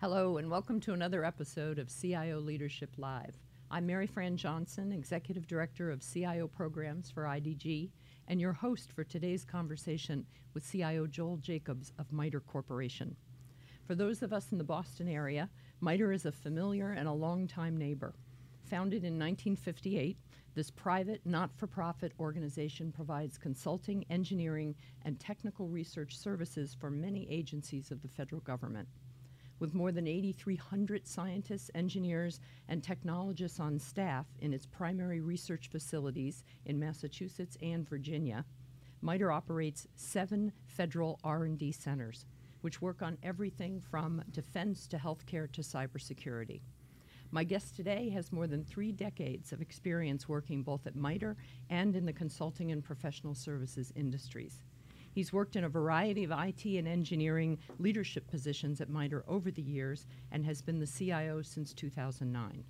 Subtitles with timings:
[0.00, 3.34] Hello, and welcome to another episode of CIO Leadership Live.
[3.68, 7.90] I'm Maryfran Johnson, Executive Director of CIO Programs for IDG,
[8.28, 10.24] and your host for today's conversation
[10.54, 13.16] with CIO Joel Jacobs of MITRE Corporation.
[13.88, 17.76] For those of us in the Boston area, MITRE is a familiar and a longtime
[17.76, 18.14] neighbor.
[18.70, 20.16] Founded in 1958,
[20.54, 27.28] this private, not for profit organization provides consulting, engineering, and technical research services for many
[27.28, 28.86] agencies of the federal government.
[29.58, 36.44] With more than 8,300 scientists, engineers, and technologists on staff in its primary research facilities
[36.64, 38.44] in Massachusetts and Virginia,
[39.02, 42.26] MITRE operates seven federal R&D centers,
[42.60, 46.60] which work on everything from defense to healthcare to cybersecurity.
[47.30, 51.36] My guest today has more than three decades of experience working both at MITRE
[51.68, 54.60] and in the consulting and professional services industries.
[55.12, 59.62] He's worked in a variety of IT and engineering leadership positions at MITRE over the
[59.62, 62.64] years and has been the CIO since 2009.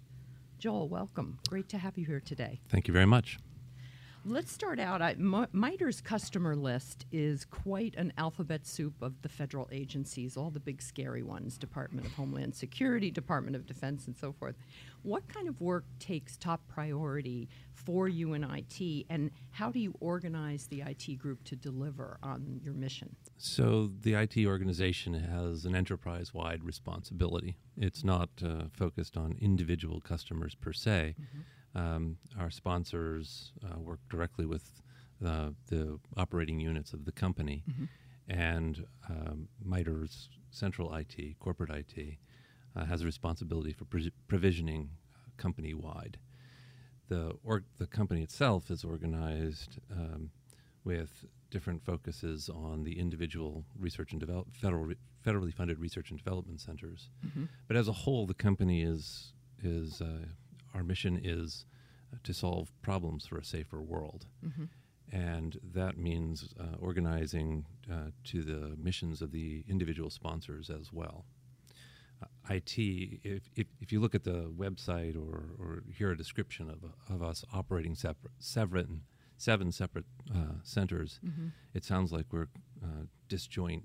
[0.59, 1.39] Joel, welcome.
[1.49, 2.61] Great to have you here today.
[2.69, 3.39] Thank you very much.
[4.29, 5.01] Let's start out.
[5.01, 10.51] I, M- MITRE's customer list is quite an alphabet soup of the federal agencies, all
[10.51, 14.55] the big scary ones Department of Homeland Security, Department of Defense, and so forth.
[15.01, 19.95] What kind of work takes top priority for you in IT, and how do you
[19.99, 23.17] organize the IT group to deliver on your mission?
[23.39, 27.57] So, the IT organization has an enterprise wide responsibility.
[27.79, 31.15] It's not uh, focused on individual customers per se.
[31.19, 31.41] Mm-hmm
[31.75, 34.83] um, our sponsors uh, work directly with
[35.25, 37.85] uh, the operating units of the company, mm-hmm.
[38.29, 42.17] and um, MITRE's central IT, corporate IT,
[42.77, 44.91] uh, has a responsibility for pre- provisioning
[45.37, 46.19] company wide.
[47.09, 50.31] The, or- the company itself is organized um,
[50.85, 54.97] with different focuses on the individual research and develop federal re-
[55.27, 57.11] federally funded research and development centers.
[57.27, 57.45] Mm-hmm.
[57.67, 60.27] But as a whole, the company is is uh,
[60.75, 61.65] our mission is
[62.13, 64.27] uh, to solve problems for a safer world.
[64.45, 64.65] Mm-hmm.
[65.11, 71.25] And that means uh, organizing uh, to the missions of the individual sponsors as well.
[72.23, 76.69] Uh, IT, if, if, if, you look at the website or, or hear a description
[76.69, 79.03] of, of us operating separate, seven,
[79.37, 81.49] seven separate uh, centers, mm-hmm.
[81.75, 82.49] it sounds like we're
[82.83, 83.85] uh, disjoint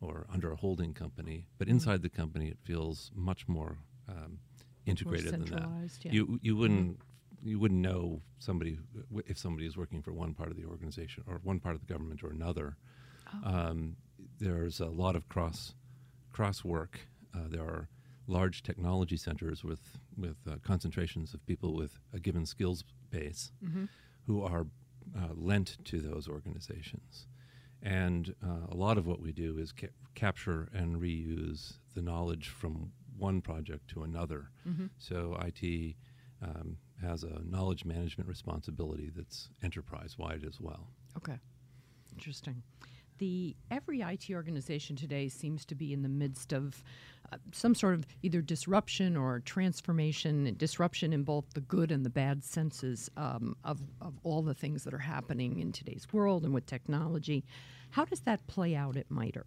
[0.00, 1.46] or under a holding company.
[1.58, 1.76] But mm-hmm.
[1.76, 2.02] inside mm-hmm.
[2.02, 4.38] the company, it feels much more um,
[4.86, 5.90] integrated than that.
[6.02, 6.12] Yeah.
[6.12, 7.48] You you wouldn't mm-hmm.
[7.48, 8.78] you wouldn't know somebody
[9.26, 11.92] if somebody is working for one part of the organization or one part of the
[11.92, 12.76] government or another.
[13.32, 13.48] Oh.
[13.48, 13.96] Um,
[14.38, 15.74] there's a lot of cross
[16.32, 17.00] cross work.
[17.34, 17.88] Uh, there are
[18.26, 23.84] large technology centers with with uh, concentrations of people with a given skills base mm-hmm.
[24.26, 24.66] who are
[25.16, 27.26] uh, lent to those organizations.
[27.82, 32.48] And uh, a lot of what we do is ca- capture and reuse the knowledge
[32.48, 34.50] from one project to another.
[34.68, 34.86] Mm-hmm.
[34.98, 35.96] So IT
[36.42, 40.88] um, has a knowledge management responsibility that's enterprise wide as well.
[41.16, 41.38] Okay,
[42.12, 42.62] interesting.
[43.18, 46.82] The every IT organization today seems to be in the midst of
[47.30, 52.10] uh, some sort of either disruption or transformation, disruption in both the good and the
[52.10, 56.54] bad senses um, of, of all the things that are happening in today's world and
[56.54, 57.44] with technology.
[57.90, 59.44] How does that play out at MITRE?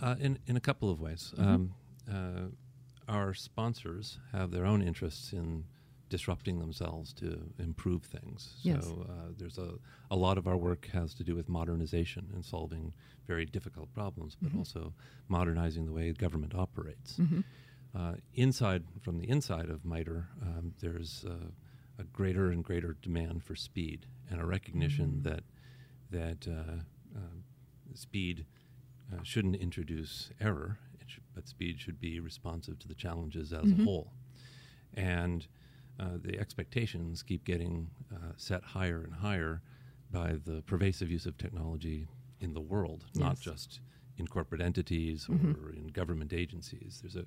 [0.00, 1.34] Uh, in, in a couple of ways.
[1.36, 1.48] Mm-hmm.
[1.48, 1.74] Um,
[2.08, 2.48] uh,
[3.08, 5.64] our sponsors have their own interests in
[6.08, 8.56] disrupting themselves to improve things.
[8.62, 8.84] Yes.
[8.84, 9.72] So uh, there's a,
[10.10, 12.92] a lot of our work has to do with modernization and solving
[13.26, 14.58] very difficult problems, but mm-hmm.
[14.58, 14.92] also
[15.28, 17.14] modernizing the way government operates.
[17.14, 17.40] Mm-hmm.
[17.96, 21.48] Uh, inside, from the inside of MITRE, um, there's uh,
[21.98, 25.28] a greater and greater demand for speed and a recognition mm-hmm.
[25.28, 25.42] that
[26.08, 27.20] that uh, uh,
[27.94, 28.46] speed
[29.12, 33.82] uh, shouldn't introduce error sh- but speed should be responsive to the challenges as mm-hmm.
[33.82, 34.12] a whole.
[34.94, 35.46] And
[35.98, 39.62] uh, the expectations keep getting uh, set higher and higher
[40.10, 42.06] by the pervasive use of technology
[42.40, 43.20] in the world, yes.
[43.20, 43.80] not just
[44.18, 45.52] in corporate entities mm-hmm.
[45.64, 47.00] or in government agencies.
[47.02, 47.26] There's a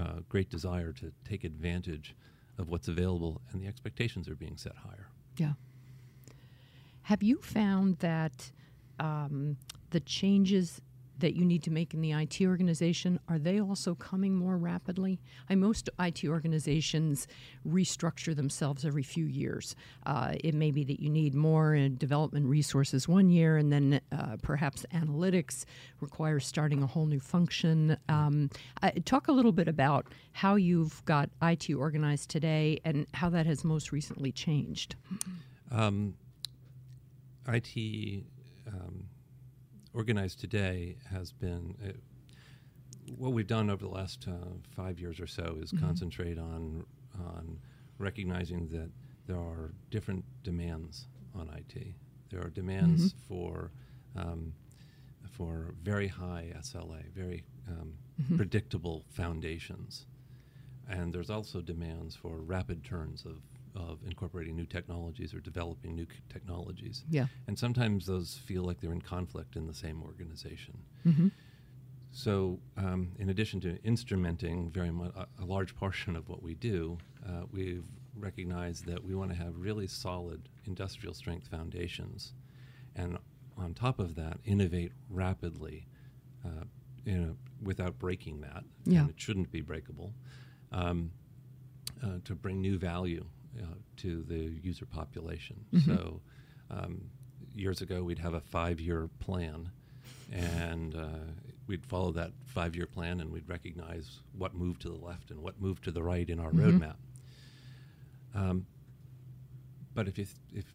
[0.00, 2.14] uh, great desire to take advantage
[2.58, 5.08] of what's available, and the expectations are being set higher.
[5.36, 5.52] Yeah.
[7.02, 8.52] Have you found that
[8.98, 9.56] um,
[9.90, 10.80] the changes
[11.20, 15.20] that you need to make in the IT organization, are they also coming more rapidly?
[15.48, 17.26] I, most IT organizations
[17.66, 19.76] restructure themselves every few years.
[20.04, 24.36] Uh, it may be that you need more development resources one year, and then uh,
[24.42, 25.64] perhaps analytics
[26.00, 27.96] requires starting a whole new function.
[28.08, 28.50] Um,
[29.04, 33.64] talk a little bit about how you've got IT organized today and how that has
[33.64, 34.96] most recently changed.
[35.70, 36.14] Um,
[37.48, 38.24] IT
[38.66, 39.09] um,
[39.94, 41.92] organized today has been uh,
[43.16, 44.32] what we've done over the last uh,
[44.74, 45.80] five years or so is Mhm.
[45.80, 46.86] concentrate on
[47.18, 47.58] on
[47.98, 48.90] recognizing that
[49.26, 51.94] there are different demands on IT.
[52.30, 53.72] There are demands for
[54.16, 54.54] um,
[55.28, 58.36] for very high SLA, very um, Mhm.
[58.36, 60.06] predictable foundations,
[60.88, 63.42] and there's also demands for rapid turns of
[63.74, 67.04] of incorporating new technologies or developing new c- technologies.
[67.08, 67.26] Yeah.
[67.46, 70.78] And sometimes those feel like they're in conflict in the same organization.
[71.06, 71.28] Mm-hmm.
[72.12, 76.54] So, um, in addition to instrumenting very much a, a large portion of what we
[76.54, 77.84] do, uh, we've
[78.16, 82.34] recognized that we want to have really solid industrial strength foundations,
[82.96, 83.16] and
[83.56, 85.86] on top of that, innovate rapidly,
[86.44, 86.64] uh,
[87.04, 88.64] you know, without breaking that.
[88.84, 89.00] Yeah.
[89.00, 90.12] And it shouldn't be breakable.
[90.72, 91.12] Um,
[92.02, 93.26] uh, to bring new value
[93.58, 93.64] uh,
[93.98, 95.64] to the user population.
[95.72, 95.84] Mhm.
[95.84, 96.20] So,
[96.70, 97.10] um,
[97.54, 99.70] years ago, we'd have a five-year plan,
[100.32, 101.08] and uh,
[101.66, 105.60] we'd follow that five-year plan, and we'd recognize what moved to the left and what
[105.60, 106.78] moved to the right in our Mhm.
[106.78, 106.96] roadmap.
[108.34, 108.66] Um,
[109.94, 110.74] but if you th- if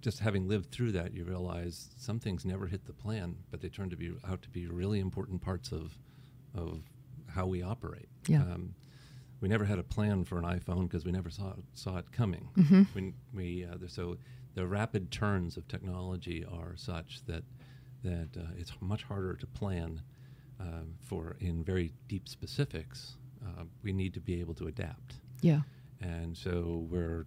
[0.00, 3.68] just having lived through that, you realize some things never hit the plan, but they
[3.68, 5.98] turn to be out to be really important parts of
[6.54, 6.82] of
[7.28, 8.08] how we operate.
[8.28, 8.42] Yeah.
[8.42, 8.74] Um,
[9.42, 12.48] we never had a plan for an iPhone because we never saw saw it coming.
[12.56, 12.86] Mhm.
[12.94, 14.16] When we uh, so
[14.54, 17.44] the rapid turns of technology are such that
[18.04, 20.00] that uh, it's much harder to plan
[20.60, 23.16] um, for in very deep specifics.
[23.44, 25.62] Uh, we need to be able to adapt, Yeah.
[26.00, 27.26] and so we're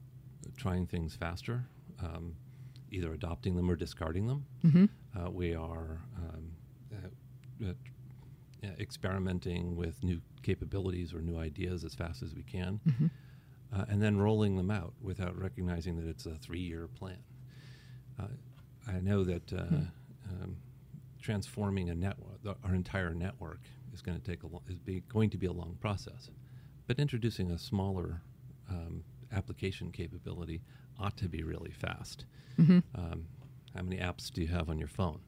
[0.55, 1.65] trying things faster,
[1.99, 2.35] um,
[2.89, 4.45] either adopting them or discarding them.
[4.63, 4.85] Mm-hmm.
[5.19, 6.51] Uh, we are um,
[6.93, 7.73] uh, uh, uh,
[8.79, 13.07] experimenting with new capabilities or new ideas as fast as we can, Mm-hmm.
[13.73, 17.17] uh, and then rolling them out without recognizing that it's a three-year plan.
[18.19, 18.27] Uh,
[18.87, 19.83] I know that uh, Hmm.
[20.43, 20.57] um,
[21.21, 23.61] transforming a network, the, our entire network,
[23.93, 26.29] is going to take a lo- is be, going to be a long process,
[26.87, 28.21] but introducing a smaller
[28.69, 30.61] um, application capability
[30.99, 32.25] ought to be really fast.
[32.59, 32.79] Mm-hmm.
[32.93, 33.25] Um,
[33.75, 35.19] how many apps do you have on your phone?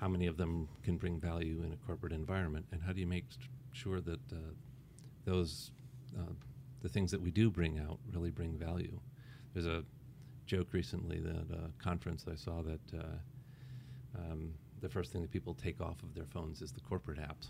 [0.00, 2.66] How many of them can bring value in a corporate environment?
[2.72, 3.24] And how do you make
[3.72, 4.36] sure that uh,
[5.24, 5.70] those,
[6.18, 6.32] uh,
[6.82, 8.98] the things that we do bring out, really bring value?
[9.54, 9.84] There's a
[10.46, 15.54] joke recently that a conference I saw that uh, um, the first thing that people
[15.54, 17.48] take off of their phones is the corporate apps,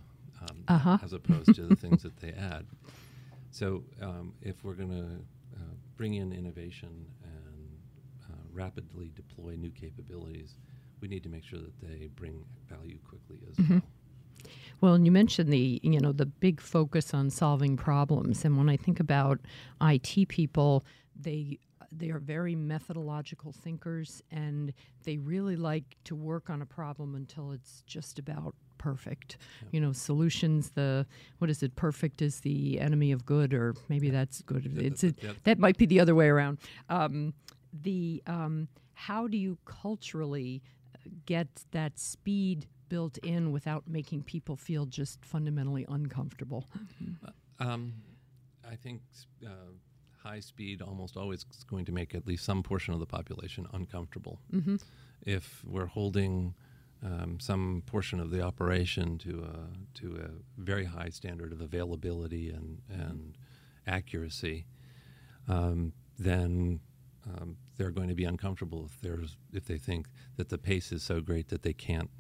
[0.49, 0.99] um, Uh-huh.
[1.03, 2.67] as opposed to the things that they add.
[3.51, 7.79] So um, if we're going to uh, bring in innovation and
[8.31, 10.57] uh, rapidly deploy new capabilities,
[11.01, 13.71] we need to make sure that they bring value quickly as Mhm.
[13.71, 13.83] well.
[14.81, 18.69] Well, and you mentioned the you know the big focus on solving problems, and when
[18.69, 19.41] I think about
[19.81, 20.85] IT people,
[21.19, 21.59] they
[21.93, 24.73] they are very methodological thinkers, and
[25.05, 29.39] they really like to work on a problem until it's just about perfect.
[29.63, 29.69] Yeah.
[29.73, 30.71] You know, solutions.
[30.71, 31.07] The
[31.39, 31.75] what is it?
[31.75, 34.67] Perfect is the enemy of good, or maybe that's good.
[34.79, 36.59] It's it, that- might be the other way around.
[36.91, 37.33] Um,
[37.73, 40.63] the um, how do you culturally
[41.27, 46.65] get that speed built in without making people feel just fundamentally uncomfortable?
[47.59, 47.95] Um,
[48.71, 49.03] I think
[49.45, 49.51] uh,
[50.23, 53.67] high speed almost always is going to make at least some portion of the population
[53.73, 54.41] uncomfortable.
[54.53, 54.77] Mm-hmm.
[55.23, 56.55] If we're holding
[57.05, 62.51] um, some portion of the operation to a, to a very high standard of availability
[62.51, 63.37] and, and
[63.87, 64.67] accuracy,
[65.49, 66.81] um, then
[67.29, 70.07] um, they're going to be uncomfortable if there's if they think
[70.37, 72.11] that the pace is so great that they can't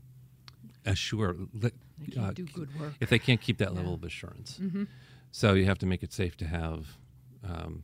[0.84, 1.70] assure They
[2.12, 2.94] can't uh, do good work.
[3.00, 3.76] if they can't keep that Yeah.
[3.78, 4.58] level of assurance.
[4.60, 4.84] Mm-hmm.
[5.32, 6.96] So you have to make it safe to have
[7.44, 7.82] um,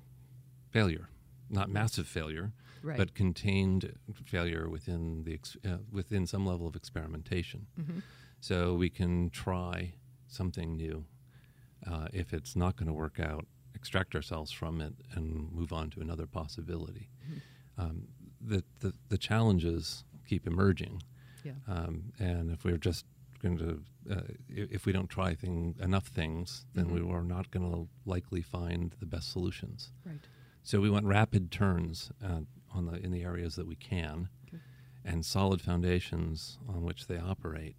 [0.70, 1.08] failure,
[1.50, 2.52] not massive failure,
[2.82, 2.96] Right.
[2.96, 3.92] but contained
[4.24, 7.66] failure within the ex- uh, within some level of experimentation.
[7.80, 8.00] mm-hmm.
[8.40, 9.94] So we can try
[10.26, 11.04] something new.
[11.86, 15.90] Uh, if it's not going to work out, extract ourselves from it and move on
[15.90, 17.08] to another possibility.
[17.82, 18.08] Um,
[18.40, 21.02] the, the the challenges keep emerging,
[21.44, 21.52] Yeah.
[21.68, 23.04] um, and if we're just
[23.40, 26.92] going to, uh, if we don't try thing, enough things, then Mhm.
[26.92, 29.92] we are not going to likely find the best solutions.
[30.04, 30.20] Right.
[30.62, 34.58] So we want rapid turns uh, on the in the areas that we can, Okay.
[35.04, 37.76] and solid foundations on which they operate.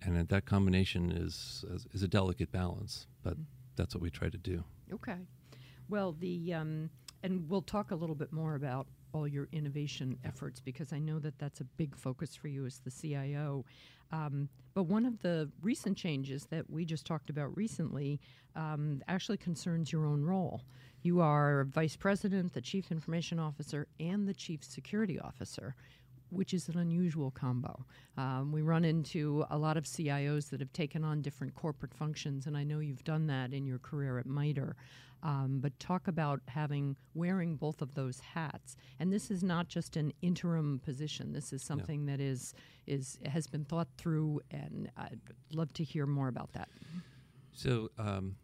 [0.00, 3.36] And that- combination is is, is a delicate balance, but
[3.76, 4.64] that's what we try to do.
[4.92, 5.18] Okay.
[5.88, 6.90] Well, the um,
[7.22, 11.18] and we'll talk a little bit more about all your innovation efforts because I know
[11.18, 13.64] that that's a big focus for you as the CIO.
[14.10, 18.20] Um, but one of the recent changes that we just talked about recently
[18.56, 20.62] um, actually concerns your own role.
[21.02, 25.74] You are vice president, the chief information officer, and the chief security officer.
[26.30, 27.84] Which is an unusual combo.
[28.16, 32.46] Um, we run into a lot of CIOs that have taken on different corporate functions,
[32.46, 34.76] and I know you've done that in your career at MITRE.
[35.20, 39.96] Um, but talk about having wearing both of those hats, and this is not just
[39.96, 41.32] an interim position.
[41.32, 42.54] This is something that is
[42.86, 45.18] is has been thought through, and I'd
[45.52, 46.68] love to hear more about that.
[47.52, 48.36] So, um,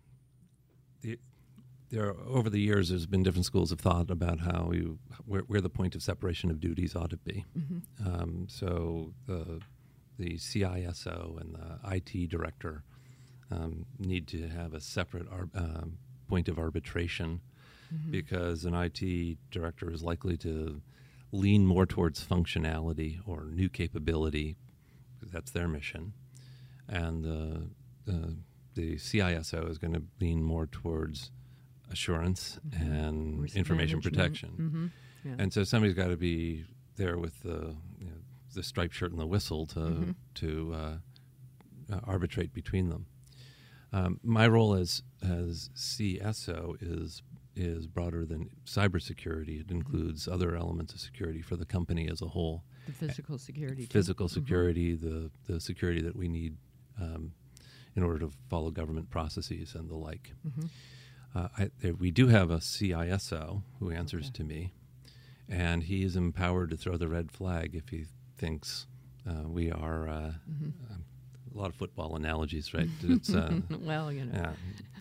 [1.03, 1.17] the,
[1.95, 5.43] there are, over the years, there's been different schools of thought about how you where,
[5.43, 7.45] where the point of separation of duties ought to be.
[7.59, 8.07] Mm-hmm.
[8.07, 9.61] Um, so the
[10.19, 12.85] the CISO and the IT director
[13.51, 15.99] um, need to have a separate ar- um,
[16.29, 17.41] point of arbitration
[17.95, 18.11] Mm-hmm.
[18.13, 20.81] because an IT director is likely to
[21.33, 24.57] lean more towards functionality or new capability.
[25.23, 26.15] That's their mission,
[26.89, 27.69] and the
[28.07, 28.37] the,
[28.75, 31.31] the CISO is going to lean more towards
[31.91, 34.17] assurance and Risk information management.
[34.17, 34.51] protection.
[34.51, 35.29] Mm-hmm.
[35.29, 35.35] Yeah.
[35.39, 36.65] And so somebody's got to be
[36.97, 38.17] there with the you know,
[38.55, 40.11] the striped shirt and the whistle to Mm-hmm.
[40.35, 40.97] to uh,
[41.93, 43.07] uh, arbitrate between them.
[43.93, 47.23] Um, my role as as CSO is
[47.57, 49.61] is broader than cybersecurity.
[49.61, 52.65] It includes other elements of security for the company as a whole.
[52.87, 53.87] the physical security.
[53.87, 53.93] too.
[53.93, 54.31] Physical Mhm.
[54.33, 56.57] security, the the security that we need
[57.01, 57.33] um,
[57.97, 60.33] in order to follow government processes and the like.
[60.47, 60.69] Mhm.
[61.35, 64.33] Uh, I, we do have a CISO who answers Okay.
[64.35, 64.73] to me,
[65.49, 68.87] and he is empowered to throw the red flag if he thinks
[69.29, 70.09] uh, we are.
[70.09, 70.73] Uh, Mhm.
[70.91, 71.05] um,
[71.53, 72.89] a lot of football analogies, right?
[73.03, 74.53] It's uh, well, you know, yeah,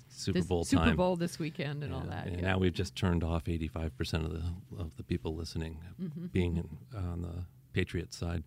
[0.09, 0.85] Super this Bowl time.
[0.85, 0.95] Super.
[0.95, 2.27] Bowl this weekend and all that.
[2.27, 2.41] And yeah.
[2.49, 4.43] now we've just turned off 85% of the
[4.77, 6.31] of the people listening, Mhm.
[6.31, 8.43] being in, on the Patriot side.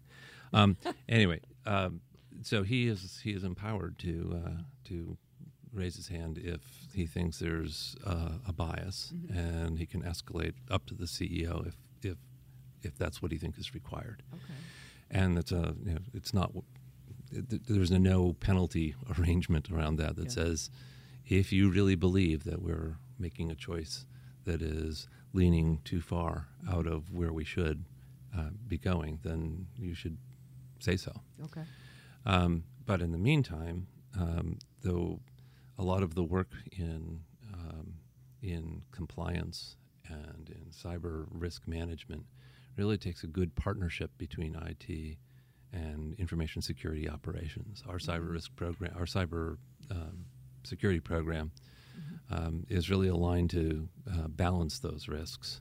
[0.53, 0.77] Um,
[1.09, 2.01] anyway, um,
[2.43, 5.17] so he is he is empowered to uh, to
[5.77, 6.61] raise his hand if
[6.95, 9.37] he thinks there's uh, a bias, Mhm.
[9.37, 12.17] and he can escalate up to the CEO if if
[12.83, 14.23] if that's what he thinks is required.
[14.33, 14.55] Okay.
[15.11, 16.53] And it's a you know, it's not
[17.33, 20.31] it, there's a no penalty arrangement around that that Yeah.
[20.45, 20.71] says
[21.27, 24.07] if you really believe that we're making a choice
[24.45, 27.85] that is leaning too far out of where we should
[28.35, 30.17] uh, be going, then you should
[30.79, 31.13] say so.
[31.43, 31.65] Okay.
[32.25, 33.87] Um, but in the meantime,
[34.19, 35.21] um, though
[35.79, 37.21] a lot of the work in
[37.53, 37.95] um,
[38.43, 39.77] in compliance
[40.09, 42.25] and in cyber risk management
[42.77, 45.17] really takes a good partnership between IT
[45.73, 47.83] and information security operations.
[47.89, 49.57] Our cyber risk program, our cyber
[49.91, 50.27] um,
[50.65, 51.53] security program,
[52.31, 55.61] um, is really aligned to uh, balance those risks,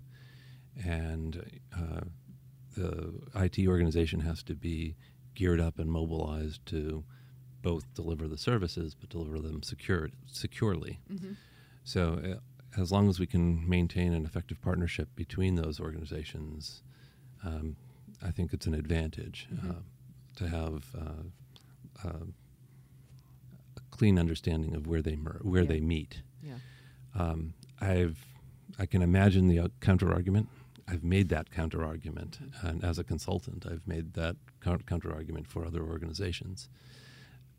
[0.85, 2.01] and uh,
[2.75, 4.95] the IT organization has to be
[5.33, 7.03] geared up and mobilized to
[7.65, 10.99] both deliver the services but deliver them secured, securely.
[11.11, 11.33] Mm-hmm.
[11.83, 16.83] So, uh, as long as we can maintain an effective partnership between those organizations,
[17.43, 17.75] um,
[18.21, 19.69] I think it's an advantage Mhm.
[19.71, 19.81] uh,
[20.35, 22.25] to have uh, uh,
[23.77, 25.67] a clean understanding of where they mer- where Yeah.
[25.73, 26.21] they meet.
[26.43, 26.59] Yeah.
[27.15, 28.17] Um, I've
[28.77, 30.49] I can imagine the uh, counter argument.
[30.87, 35.65] I've made that counter argument, and as a consultant, I've made that counter argument for
[35.65, 36.69] other organizations.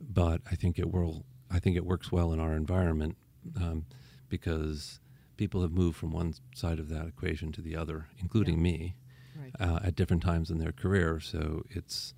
[0.00, 1.24] But I think it will.
[1.50, 3.16] I think it works well in our environment
[3.56, 3.86] um,
[4.28, 5.00] because
[5.36, 8.62] people have moved from one side of that equation to the other, including Yeah.
[8.62, 8.96] me,
[9.38, 9.52] Right.
[9.60, 11.20] uh, at different times in their career.
[11.20, 12.14] So it's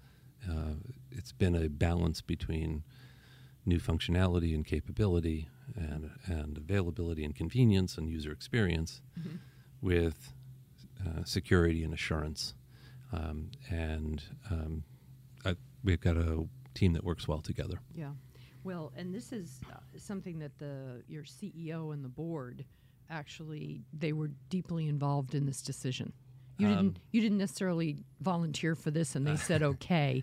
[0.48, 0.74] uh,
[1.10, 2.84] it's been a balance between
[3.66, 9.38] new functionality and capability, and and availability and convenience and user experience, Mhm.
[9.82, 10.32] with
[11.06, 12.54] uh, security and assurance.
[13.12, 14.84] Um, and um,
[15.44, 17.78] I, we've got a team that works well together.
[17.94, 18.12] Yeah.
[18.64, 22.64] Well, and this is uh, something that the your CEO and the board
[23.10, 26.12] actually they were deeply involved in this decision.
[26.58, 30.22] You Um, didn't you didn't necessarily volunteer for this and they said okay.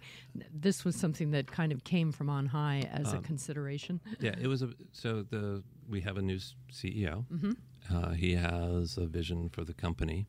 [0.54, 4.02] This was something that kind of came from on high as a Um, consideration.
[4.20, 6.40] Yeah, it was a so the we have a new
[6.72, 7.26] CEO.
[7.32, 7.52] Mm-hmm.
[7.96, 10.26] Uh, he has a vision for the company.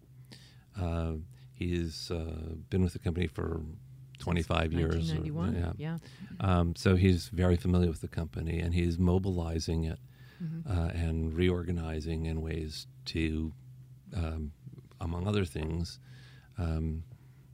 [0.78, 1.14] Uh,
[1.54, 3.62] he's uh, been with the company for
[4.18, 5.12] 25 years.
[5.12, 5.72] or- yeah.
[5.78, 5.98] Yeah.
[6.40, 9.98] Um, so he's very familiar with the company, and he's mobilizing it
[10.42, 10.66] Mhm.
[10.66, 13.52] uh, and reorganizing in ways to,
[14.14, 14.52] um,
[15.00, 15.98] among other things,
[16.58, 17.04] um,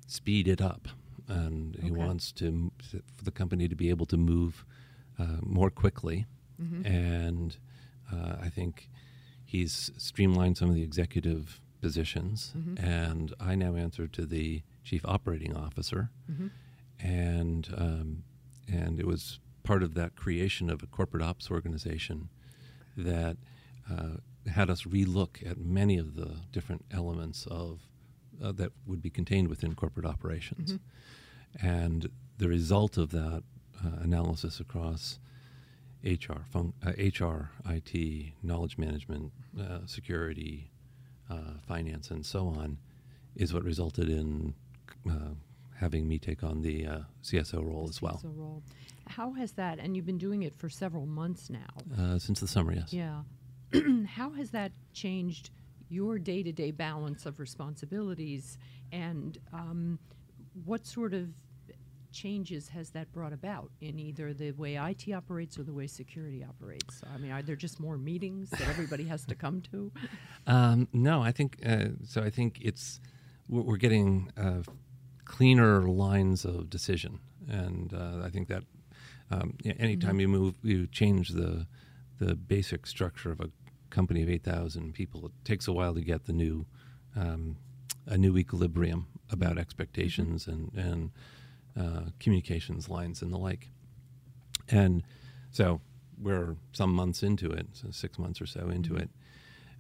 [0.07, 0.89] speed it up.
[1.29, 1.99] And he Okay.
[2.05, 4.65] wants to for the company to be able to move
[5.19, 6.27] uh, more quickly.
[6.61, 6.87] Mhm.
[6.87, 7.57] And
[8.11, 8.89] uh, I think
[9.45, 12.53] he's streamlined some of the executive positions.
[12.57, 12.83] Mhm.
[12.83, 16.51] And I now answer to the chief operating officer Mhm.
[17.01, 18.25] and um,
[18.69, 22.29] and it was part of that creation of a corporate ops organization
[22.97, 23.37] that
[23.91, 27.81] uh, had us relook at many of the different elements of
[28.43, 30.79] uh, that would be contained within corporate operations.
[31.61, 32.09] And
[32.39, 33.45] the result of that
[33.85, 35.19] uh, analysis across
[36.05, 40.71] HR, fun- uh, HR, IT, knowledge management, uh, security,
[41.31, 42.79] uh, finance, and so on,
[43.37, 44.53] is what resulted in uh,
[45.83, 48.21] having me take on the uh, CSO role as well.
[48.25, 48.63] CSO role.
[49.09, 51.75] How has that, and you've been doing it for several months now.
[51.99, 52.93] Uh, since the summer, yes.
[52.93, 53.23] Yeah.
[54.07, 55.51] How has that changed
[55.89, 58.59] your day to day balance of responsibilities,
[58.93, 59.99] and um,
[60.65, 61.31] what sort of
[62.13, 66.45] changes has that brought about in either the way IT operates or the way security
[66.45, 67.03] operates?
[67.13, 69.91] I mean, are there just more meetings that everybody has to come to?
[70.45, 72.21] Um, no, I think uh, so.
[72.21, 73.01] I think it's
[73.49, 74.63] we're, we're getting uh,
[75.25, 78.65] cleaner lines of decision, and uh, I think that
[79.31, 81.67] um, anytime you move, you change the
[82.19, 83.51] the basic structure of a
[83.91, 85.27] company of eight thousand people.
[85.27, 86.67] It takes a while to get the new
[87.17, 87.57] um,
[88.07, 91.11] a new equilibrium about expectations and and
[91.79, 93.71] uh, communications lines and the like.
[94.69, 95.03] And
[95.51, 95.81] so
[96.21, 99.11] we're some months into it, so six months or so into it,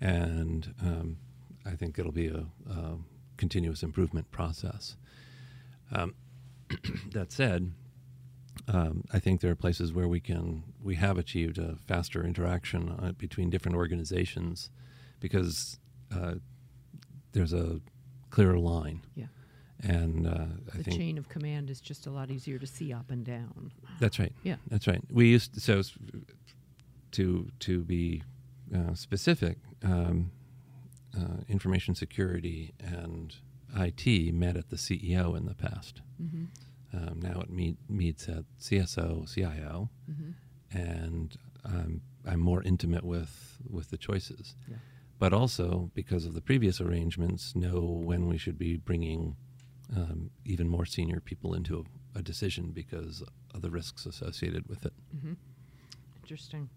[0.00, 1.16] and um,
[1.64, 2.96] I think it'll be a, a
[3.36, 4.96] continuous improvement process.
[5.92, 6.14] Um,
[7.12, 7.72] that said,
[8.68, 12.90] um, I think there are places where we can we have achieved a faster interaction
[12.90, 14.70] uh, between different organizations
[15.20, 15.78] because
[16.14, 16.34] uh,
[17.32, 17.80] there's a
[18.30, 19.02] clearer line.
[19.14, 19.26] Yeah.
[19.84, 23.10] And uh, I The chain of command is just a lot easier to see up
[23.10, 23.72] and down.
[23.98, 24.32] that's right.
[24.44, 24.56] Yeah.
[24.68, 25.02] That's right.
[25.10, 25.82] We used to, so
[27.12, 28.22] to to be
[28.74, 30.30] uh, specific, um,
[31.16, 33.34] uh, information security and
[33.76, 36.02] IT met at the CEO in the past.
[36.22, 36.44] Mm-hmm.
[36.94, 40.78] Um, now it meet, meets at CSO, CIO, Mm-hmm.
[40.78, 44.56] and um, I'm more intimate with with the choices.
[44.68, 44.76] Yeah.
[45.18, 49.36] But also because of the previous arrangements, know when we should be bringing
[49.96, 51.78] um, even more senior people into
[52.14, 53.22] a, a decision because
[53.54, 54.92] of the risks associated with it.
[55.16, 55.34] Mm-hmm.
[56.22, 56.68] Interesting.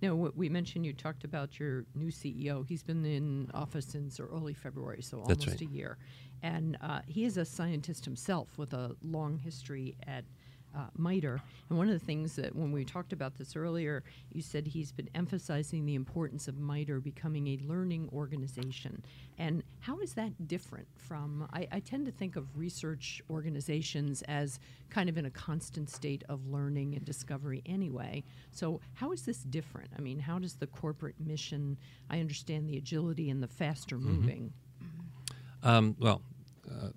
[0.00, 2.66] Now, what we mentioned you talked about your new CEO.
[2.66, 5.68] He's been in office since early February, so That's almost right.
[5.68, 5.98] a year.
[6.42, 10.24] And uh, he is a scientist himself with a long history at
[10.78, 11.40] uh, MITRE.
[11.68, 14.92] And one of the things that when we talked about this earlier, you said he's
[14.92, 19.02] been emphasizing the importance of MITRE becoming a learning organization.
[19.38, 21.48] And how is that different from?
[21.52, 26.22] I, I tend to think of research organizations as kind of in a constant state
[26.28, 28.22] of learning and discovery anyway.
[28.52, 29.90] So, how is this different?
[29.98, 31.76] I mean, how does the corporate mission?
[32.08, 34.52] I understand the agility and the faster moving.
[35.62, 36.22] Um, well,
[36.70, 36.90] uh,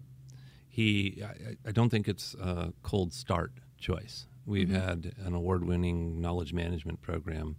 [0.70, 4.28] he, I, I don't think it's a cold start choice.
[4.46, 7.58] We've had an award winning knowledge management program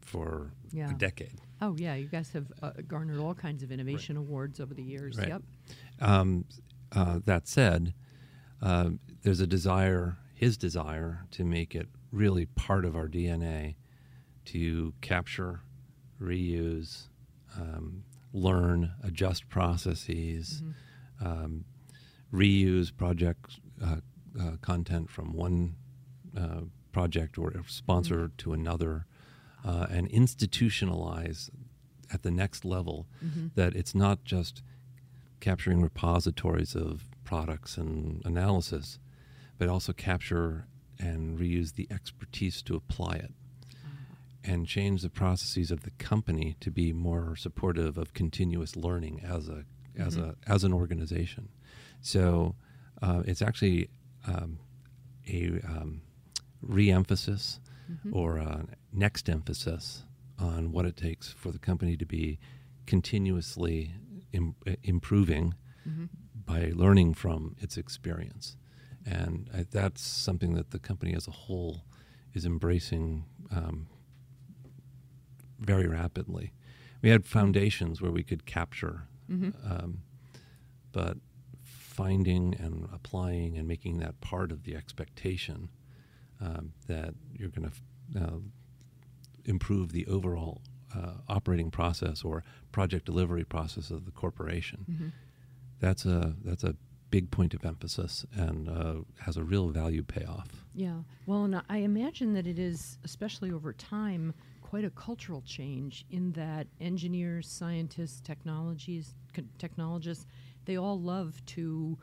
[0.00, 0.90] for Yeah.
[0.90, 1.40] a decade.
[1.60, 5.16] Oh yeah, you guys have uh, garnered all kinds of innovation awards over the years.
[5.18, 5.28] Right.
[5.28, 5.42] Yep.
[6.00, 6.44] Um,
[6.92, 7.94] uh, that said,
[8.62, 8.90] uh,
[9.22, 13.76] there's a desire, his desire, to make it really part of our DNA
[14.46, 15.60] to capture,
[16.20, 17.08] reuse,
[17.58, 20.62] um, learn, adjust processes,
[21.20, 21.64] um,
[22.32, 23.96] reuse project uh,
[24.40, 25.76] uh, content from one
[26.36, 29.06] uh, project or sponsor to another,
[29.64, 31.50] uh, and institutionalize
[32.12, 33.06] at the next level
[33.54, 34.62] that it's not just
[35.40, 38.98] capturing repositories of products and analysis,
[39.58, 40.66] but also capture
[40.98, 43.32] and reuse the expertise to apply it.
[44.44, 49.48] And change the processes of the company to be more supportive of continuous learning as
[49.48, 49.64] a
[49.98, 51.48] as a as an organization.
[52.00, 52.54] So
[53.02, 53.88] uh, it's actually
[54.26, 54.58] um,
[55.28, 56.02] a um,
[56.62, 57.60] re-emphasis
[58.12, 60.04] or a next emphasis
[60.38, 62.38] on what it takes for the company to be
[62.86, 63.92] continuously
[64.32, 65.54] Im- improving
[66.44, 68.56] by learning from its experience.
[69.04, 71.84] And I, that's something that the company as a whole
[72.34, 73.86] is embracing um,
[75.60, 76.52] very rapidly.
[77.02, 79.04] We had foundations where we could capture,
[79.64, 80.02] um,
[80.92, 81.16] but
[81.96, 85.70] finding and applying and making that part of the expectation
[86.40, 88.38] um, that you're going to uh,
[89.46, 90.60] improve the overall
[90.94, 95.12] uh, operating process or project delivery process of the corporation.
[95.80, 96.74] That's a that's a
[97.10, 100.48] big point of emphasis and uh, has a real value payoff.
[100.74, 100.98] Yeah.
[101.26, 106.32] Well, and I imagine that it is, especially over time, quite a cultural change in
[106.32, 110.26] that engineers, scientists, technologies, co- technologists,
[110.66, 111.98] they all love to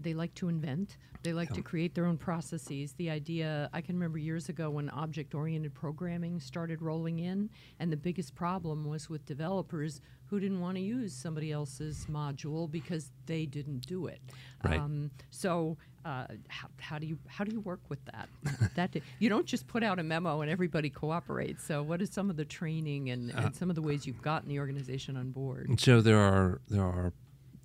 [0.00, 0.96] they like to invent.
[1.22, 2.92] They like to create their own processes.
[2.92, 7.48] The idea, I can remember years ago when object oriented programming started rolling in,
[7.80, 12.70] and the biggest problem was with developers who didn't want to use somebody else's module
[12.70, 14.20] because they didn't do it.
[14.62, 14.78] Right.
[14.78, 18.28] Um, so, uh, how, how do you how do you work with that?
[18.74, 21.64] that you don't just put out a memo and everybody cooperates.
[21.64, 24.50] So, what is some of the training and, and some of the ways you've gotten
[24.50, 25.80] the organization on board?
[25.80, 27.14] So there are there are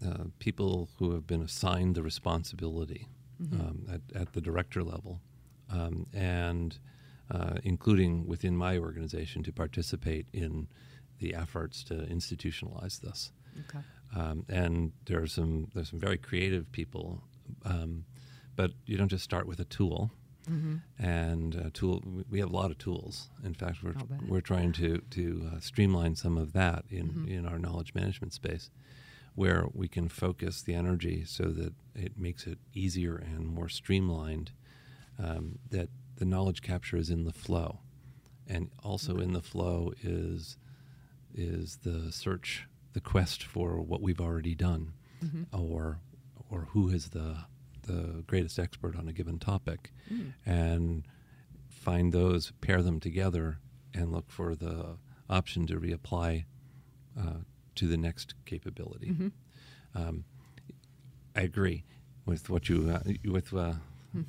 [0.06, 3.08] uh, people who have been assigned the responsibility
[3.54, 5.22] um, at, at the director level,
[5.72, 6.78] um, and
[7.32, 10.68] uh, including within my organization to participate in
[11.20, 13.32] the efforts to institutionalize this.
[13.70, 13.80] Okay.
[14.16, 17.22] Um, and there are some there's some very creative people,
[17.66, 18.06] um,
[18.56, 20.12] but you don't just start with a tool.
[20.98, 23.30] And uh, tool, we- have a lot of tools.
[23.44, 23.94] In fact, we're
[24.28, 28.72] we're trying to to uh, streamline some of that in in our knowledge management space,
[29.40, 34.52] where we can focus the energy so that it makes it easier and more streamlined.
[35.18, 37.80] Um, that the knowledge capture is in the flow,
[38.48, 40.58] and also in the flow is
[41.34, 44.92] is the search, the quest for what we've already done,
[45.54, 46.00] or
[46.50, 47.38] or who is the
[47.84, 49.94] the greatest expert on a given topic,
[50.46, 51.06] and
[51.70, 53.60] find those, pair them together,
[53.94, 54.98] and look for the
[55.30, 56.44] option to reapply
[57.18, 57.40] uh,
[57.80, 59.32] to the next capability.
[59.96, 60.24] Um,
[61.36, 61.84] I agree
[62.26, 63.74] with what you uh, with uh,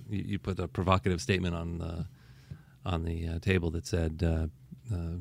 [0.08, 2.06] you, you put a provocative statement on the
[2.84, 4.46] on the uh, table that said uh,
[4.94, 5.16] uh,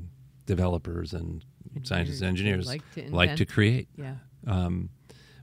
[0.46, 1.44] developers and
[1.84, 3.88] scientists and Engineers engineers like to like to create.
[3.98, 4.16] Yeah.
[4.48, 4.90] Um,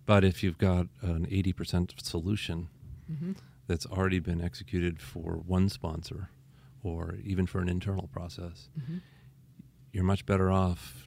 [0.06, 2.68] but if you've got an 80% solution
[3.10, 3.32] Mm-hmm.
[3.68, 6.28] that's already been executed for one sponsor
[6.82, 8.96] or even for an internal process, Mm-hmm.
[9.92, 11.06] you're much better off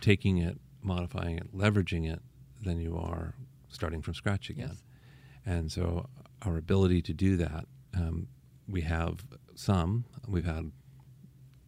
[0.00, 2.20] taking it, modifying it, leveraging it
[2.64, 3.34] than you are
[3.68, 4.70] starting from scratch again.
[4.70, 4.82] Yes.
[5.46, 6.08] And so
[6.42, 8.28] our ability to do that, um,
[8.68, 10.70] we have some, we've had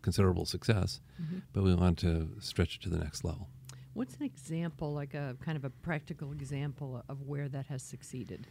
[0.03, 1.39] considerable success, Mm-hmm.
[1.53, 3.51] but we want to stretch it to the next level.
[3.93, 8.47] What's an example, like a kind of a practical example of where that has succeeded?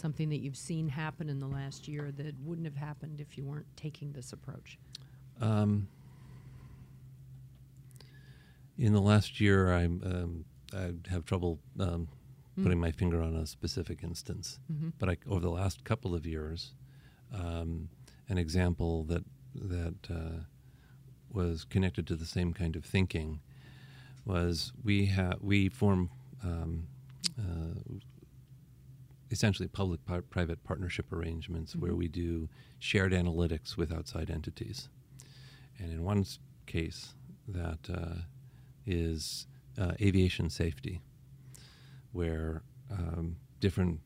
[0.00, 3.44] Something that you've seen happen in the last year that wouldn't have happened if you
[3.44, 4.78] weren't taking this approach.
[5.40, 5.88] Um,
[8.78, 12.08] in the last year, I um, I have trouble um,
[12.62, 14.58] putting my finger on a specific instance.
[14.98, 16.72] But I, over the last couple of years,
[17.32, 17.88] um,
[18.28, 20.44] an example that that uh,
[21.30, 23.40] was connected to the same kind of thinking
[24.24, 26.10] was we have we form
[26.42, 26.86] um,
[27.38, 27.98] uh,
[29.30, 34.88] essentially public-private partnership arrangements where we do shared analytics with outside entities.
[35.78, 36.24] And in one
[36.66, 37.14] case,
[37.48, 38.22] that uh,
[38.86, 39.46] is
[39.78, 41.00] uh, aviation safety,
[42.12, 44.00] where um, different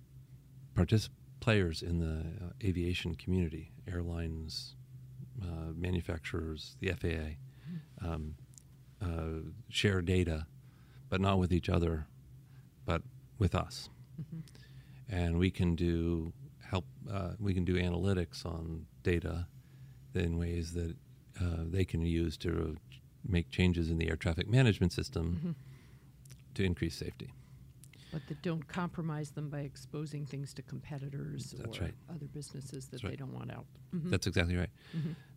[0.75, 1.11] partic-
[1.41, 4.75] players in the uh, aviation community, airlines,
[5.43, 8.35] uh, manufacturers, the FAA, um,
[9.03, 10.47] uh, share data,
[11.09, 12.07] but not with each other,
[12.85, 13.03] but
[13.39, 13.89] with us.
[15.09, 16.33] And we can do
[16.71, 16.85] help.
[17.11, 19.47] Uh, we can do analytics on data
[20.15, 20.97] in ways that
[21.41, 22.77] uh, they can use to
[23.27, 25.55] make changes in the air traffic management system
[26.55, 27.33] to increase safety.
[28.13, 31.95] But that don't compromise them by exposing things to competitors That's or right.
[32.09, 33.19] other businesses that That's they right.
[33.19, 33.67] don't want out.
[33.95, 34.11] Mhm.
[34.11, 34.71] That's exactly right.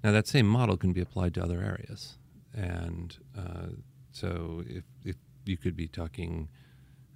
[0.03, 2.17] Now that same model can be applied to other areas,
[2.53, 3.67] and uh,
[4.11, 6.47] so if, if you could be talking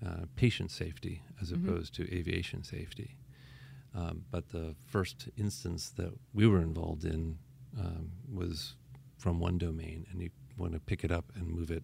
[0.05, 3.15] uh, patient safety as opposed to aviation safety,
[3.93, 7.37] um, but the first instance that we were involved in
[7.79, 8.75] um, was
[9.17, 11.83] from one domain, and you want to pick it up and move it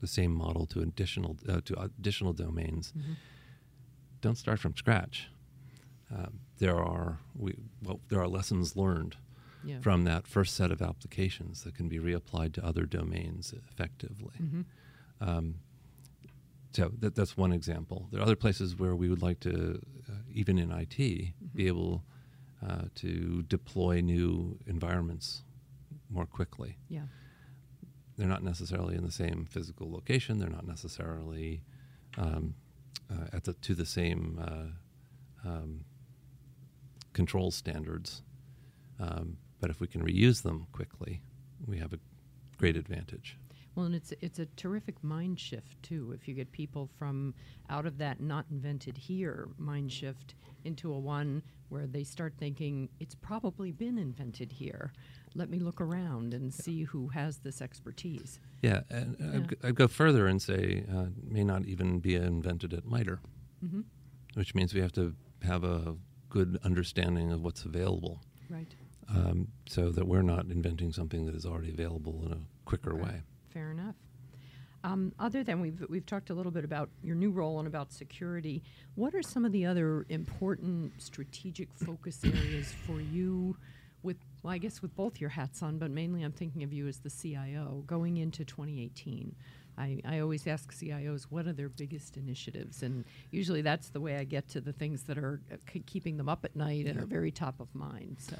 [0.00, 2.92] the same model to additional uh, to additional domains.
[4.20, 5.28] Don't start from scratch.
[6.14, 9.16] Um, there are we well there are lessons learned
[9.64, 9.80] Yeah.
[9.80, 14.34] from that first set of applications that can be reapplied to other domains effectively.
[14.40, 14.64] Mhm.
[15.20, 15.54] Um,
[16.72, 18.08] so that, that's one example.
[18.10, 20.96] There are other places where we would like to, uh, even in IT,
[21.54, 22.02] be able
[22.62, 25.42] uh, to deploy new environments
[26.10, 26.78] more quickly.
[26.88, 27.06] Yeah.
[28.16, 30.38] They're not necessarily in the same physical location.
[30.38, 31.62] They're not necessarily
[32.18, 32.54] um,
[33.10, 35.84] uh, at the to the same uh, um,
[37.12, 38.22] control standards.
[39.00, 41.22] Um, but if we can reuse them quickly,
[41.66, 41.98] we have a
[42.58, 43.38] great advantage.
[43.74, 46.12] Well, and it's it's a terrific mind shift too.
[46.14, 47.34] If you get people from
[47.70, 52.88] out of that not invented here mind shift into a one where they start thinking
[53.00, 54.92] it's probably been invented here.
[55.34, 58.38] Let me look around and see who has this expertise.
[58.62, 59.68] Yeah, and I'd, Yeah.
[59.68, 63.20] I'd go further and say uh, may not even be invented at MITRE,
[63.64, 63.80] Mm-hmm.
[64.34, 65.96] which means we have to have a
[66.28, 68.74] good understanding of what's available, Right.
[69.08, 73.22] um, so that we're not inventing something that is already available in a quicker way.
[73.50, 73.94] Fair enough.
[74.84, 77.92] Um, other than we've we've talked a little bit about your new role and about
[77.92, 78.64] security,
[78.96, 83.56] what are some of the other important strategic focus areas for you?
[84.42, 86.98] Well, I guess with both your hats on, but mainly I'm thinking of you as
[86.98, 89.34] the CIO going into 2018.
[89.78, 94.16] I, I always ask CIOs what are their biggest initiatives, and usually that's the way
[94.16, 97.00] I get to the things that are uh, k- keeping them up at night and
[97.00, 98.18] are very top of mind.
[98.18, 98.36] So,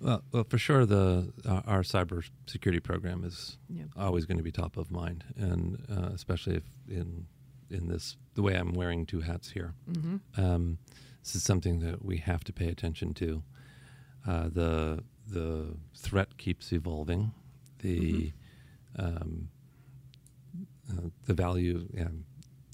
[0.00, 3.84] Well, well, for sure, the uh, our cybersecurity program is yeah.
[3.98, 7.26] always going to be top of mind, and uh, especially if in
[7.68, 9.74] in this the way I'm wearing two hats here.
[9.90, 10.40] Mm-hmm.
[10.40, 10.78] Um,
[11.22, 13.42] this is something that we have to pay attention to.
[14.26, 17.32] Uh, the the threat keeps evolving.
[17.80, 18.32] The
[18.98, 19.48] um,
[20.90, 21.88] uh, the value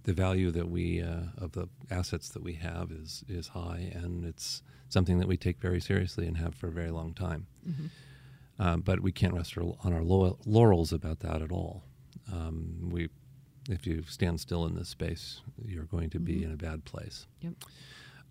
[0.05, 4.25] the value that we uh, of the assets that we have is is high, and
[4.25, 7.47] it's something that we take very seriously and have for a very long time.
[7.69, 7.87] Mm-hmm.
[8.59, 11.83] Um, but we can't rest on our laurels about that at all.
[12.33, 13.11] Um, we,
[13.69, 16.45] if you stand still in this space, you're going to be Mhm.
[16.45, 17.27] in a bad place.
[17.41, 17.53] Yep.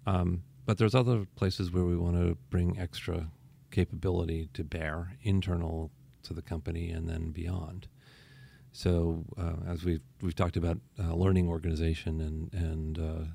[0.08, 3.30] Um, but there's other places where we want to bring extra
[3.76, 5.92] capability to bear, internal
[6.24, 7.88] to the company and then beyond.
[8.72, 13.26] So uh, as we've we've talked about uh, learning organization and and uh,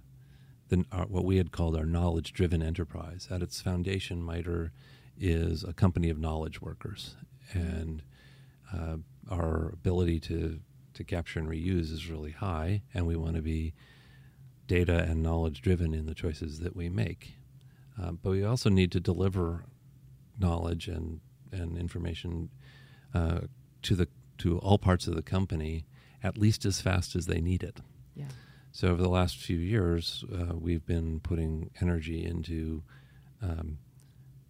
[0.68, 3.28] the, our, what we had called our knowledge-driven enterprise.
[3.30, 4.72] At its foundation, MITRE
[5.18, 7.16] is a company of knowledge workers,
[7.52, 8.02] and
[8.72, 8.96] uh,
[9.30, 10.60] our ability to
[10.94, 13.74] to capture and reuse is really high, and we want to be
[14.66, 17.34] data and knowledge driven in the choices that we make.
[18.00, 19.64] Uh, but we also need to deliver
[20.40, 21.20] knowledge and
[21.52, 22.50] and information
[23.14, 23.40] uh,
[23.82, 25.84] to the to all parts of the company
[26.22, 27.80] at least as fast as they need it.
[28.14, 28.28] Yeah.
[28.72, 32.82] So over the last few years, uh, we've been putting energy into
[33.42, 33.78] um,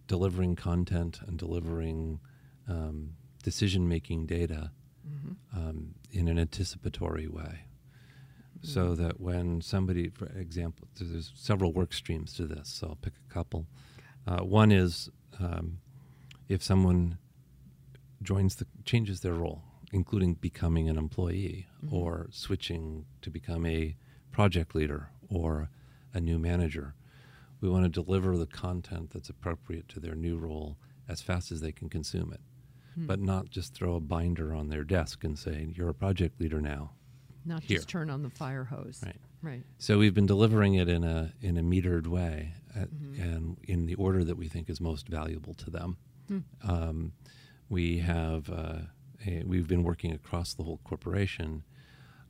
[0.07, 2.19] delivering content and delivering
[2.67, 4.71] um, decision-making data
[5.03, 5.59] Mm-hmm.
[5.59, 7.65] um, in an anticipatory way,
[8.61, 12.69] so that when somebody, for example, there's several work streams to this.
[12.69, 13.65] So I'll pick a couple.
[14.27, 15.79] Uh, one is um,
[16.47, 17.17] if someone
[18.21, 21.91] joins the changes their role, including becoming an employee Mhm.
[21.91, 23.95] or switching to become a
[24.31, 25.69] project leader or
[26.13, 26.93] a new manager.
[27.59, 31.61] We want to deliver the content that's appropriate to their new role as fast as
[31.61, 32.41] they can consume it,
[32.95, 33.07] Hmm.
[33.07, 36.61] but not just throw a binder on their desk and say, You're a project leader
[36.61, 36.91] now.
[37.43, 37.77] Not here.
[37.77, 39.01] just turn on the fire hose.
[39.03, 39.19] Right.
[39.41, 39.63] Right.
[39.79, 43.19] So we've been delivering it in a in a metered way, at, Mhm.
[43.19, 45.97] and in the order that we think is most valuable to them.
[46.27, 46.39] Hmm.
[46.63, 47.13] Um,
[47.69, 48.79] we have uh,
[49.25, 51.63] a, we've been working across the whole corporation,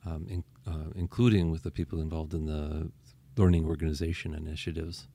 [0.05, 2.91] um, in, uh, including with the people involved in the
[3.37, 5.07] learning organization initiatives,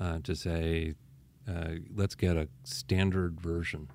[0.00, 0.94] uh, to say,
[1.48, 3.88] uh, let's get a standard version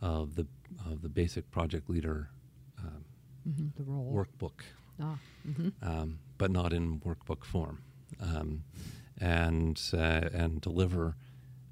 [0.00, 0.46] of the
[0.86, 2.30] of the basic project leader
[2.78, 3.04] um,
[3.44, 4.12] hmm The role.
[4.12, 4.62] workbook
[5.00, 5.18] Ah.
[5.44, 7.82] hmm um, but not in workbook form,
[8.20, 8.62] um,
[9.18, 11.16] and uh, and deliver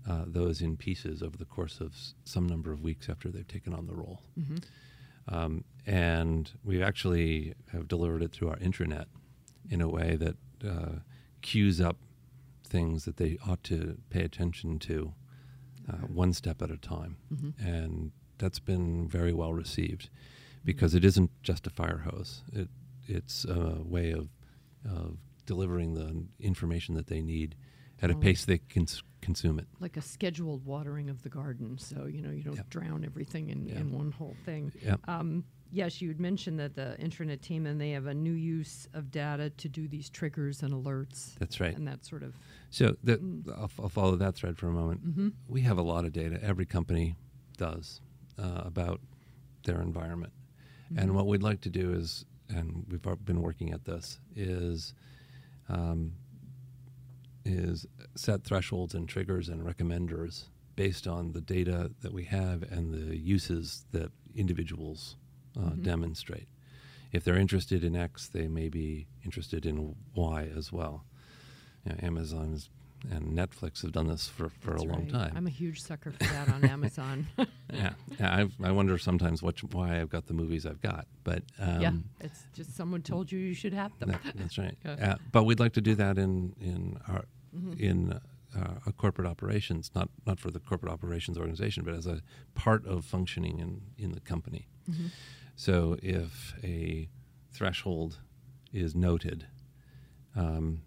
[0.09, 3.47] uh, those in pieces over the course of s- some number of weeks after they've
[3.49, 4.21] taken on the role.
[4.35, 4.57] hmm
[5.29, 9.07] Um, and we actually have delivered it through our intranet
[9.71, 10.37] in a way that
[10.67, 11.01] uh,
[11.43, 11.97] queues up
[12.64, 15.12] things that they ought to pay attention to
[15.88, 16.12] uh, Okay.
[16.14, 20.09] one step at a time, hmm and that's been very well received
[20.64, 22.43] because it isn't just a fire hose.
[22.53, 22.69] It
[23.09, 24.29] it's a way of
[24.85, 25.16] of
[25.47, 27.57] delivering the information that they need
[28.01, 28.18] at a Oh.
[28.18, 28.87] pace they can
[29.21, 29.66] consume it.
[29.81, 33.66] Like a scheduled watering of the garden, so you know you don't drown everything in,
[33.66, 33.81] Yeah.
[33.81, 34.73] in one whole thing.
[35.09, 38.87] Um, yes, you had mentioned that the intranet team and they have a new use
[38.94, 41.75] of data to do these triggers and alerts That's right.
[41.77, 42.38] and that sort of.
[42.71, 43.49] So the, Mm.
[43.59, 45.01] I'll, I'll follow that thread for a moment.
[45.01, 46.38] hmm We have a lot of data.
[46.42, 47.16] Every company
[47.57, 48.01] does
[48.38, 49.01] uh, about
[49.64, 50.33] their environment,
[50.92, 50.99] Mm-hmm.
[51.01, 54.94] and what we'd like to do is, and we've been working at this, is
[55.68, 56.12] um,
[57.44, 60.44] is set thresholds and triggers and recommenders
[60.76, 65.16] based on the data that we have and the uses that individuals
[65.56, 65.82] uh, Mhm.
[65.82, 66.46] demonstrate.
[67.11, 71.04] If they're interested in X, they may be interested in Y as well.
[71.84, 72.68] You know, Amazon's
[73.11, 75.11] and Netflix have done this for, for That's a long right.
[75.12, 75.32] time.
[75.37, 77.26] I'm a huge sucker for that on Amazon.
[77.72, 81.42] yeah, yeah I, I wonder sometimes what, why I've got the movies I've got, but
[81.61, 84.11] um, yeah, it's just someone told you you should have them.
[84.11, 84.76] that- that's right.
[84.84, 85.12] Yeah.
[85.12, 87.24] Uh, but we'd like to do that in in our
[87.56, 87.80] Mhm.
[87.80, 88.12] in
[88.54, 92.20] uh, a corporate operations, not not for the corporate operations organization, but as a
[92.54, 94.66] part of functioning in in the company.
[94.90, 95.11] Mhm.
[95.56, 97.08] So if a
[97.50, 98.18] threshold
[98.72, 99.46] is noted,
[100.37, 100.82] um,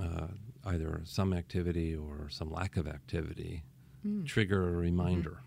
[0.00, 0.28] uh,
[0.64, 3.64] either some activity or some lack of activity
[4.06, 4.24] Mm.
[4.26, 5.40] trigger a reminder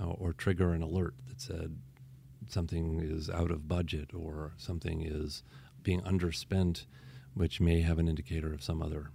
[0.00, 1.76] uh, or trigger an alert that said
[2.46, 5.42] something is out of budget or something is
[5.82, 6.86] being underspent,
[7.34, 9.10] which may have an indicator of some other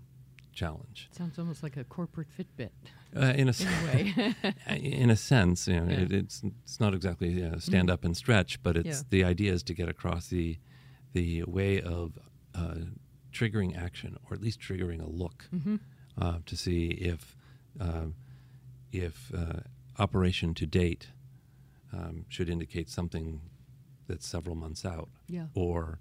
[0.53, 1.07] challenge.
[1.11, 2.71] Sounds almost like a corporate Fitbit
[3.15, 4.25] Uh, in a in
[4.67, 6.01] a in a sense, you know, Yeah.
[6.01, 9.03] it, it's it's not exactly uh, stand up and stretch, but it's Yeah.
[9.09, 10.59] the idea is to get across the
[11.13, 12.17] the way of
[12.53, 12.75] uh,
[13.33, 15.75] triggering action, or at least triggering a look, Mm-hmm.
[16.17, 17.35] uh, to see if
[17.79, 18.07] uh,
[18.91, 19.61] if uh,
[19.97, 21.07] operation to date
[21.93, 23.41] um, should indicate something
[24.07, 25.45] that's several months out, yeah.
[25.53, 25.99] or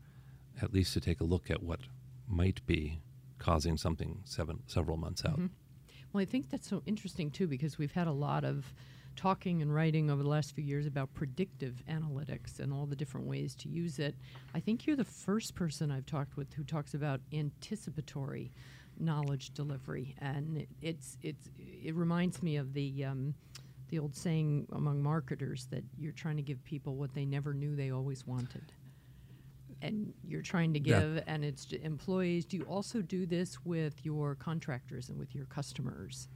[0.60, 1.80] at least to take a look at what
[2.28, 3.00] might be
[3.38, 5.38] causing something seven several months out.
[5.38, 5.50] Mhm.
[6.12, 8.74] Well, I think that's so interesting too because we've had a lot of
[9.20, 13.26] talking and writing over the last few years about predictive analytics and all the different
[13.26, 14.14] ways to use it.
[14.54, 18.50] I think you're the first person I've talked with who talks about anticipatory
[18.98, 23.04] knowledge delivery, and it, it's it's it reminds me of the.
[23.04, 23.34] Um,
[23.88, 27.74] the old saying among marketers that you're trying to give people what they never knew
[27.74, 28.72] they always wanted.
[29.82, 32.44] And you're trying to give, and it's to employees.
[32.44, 36.28] Do you also do this with your contractors and with your customers?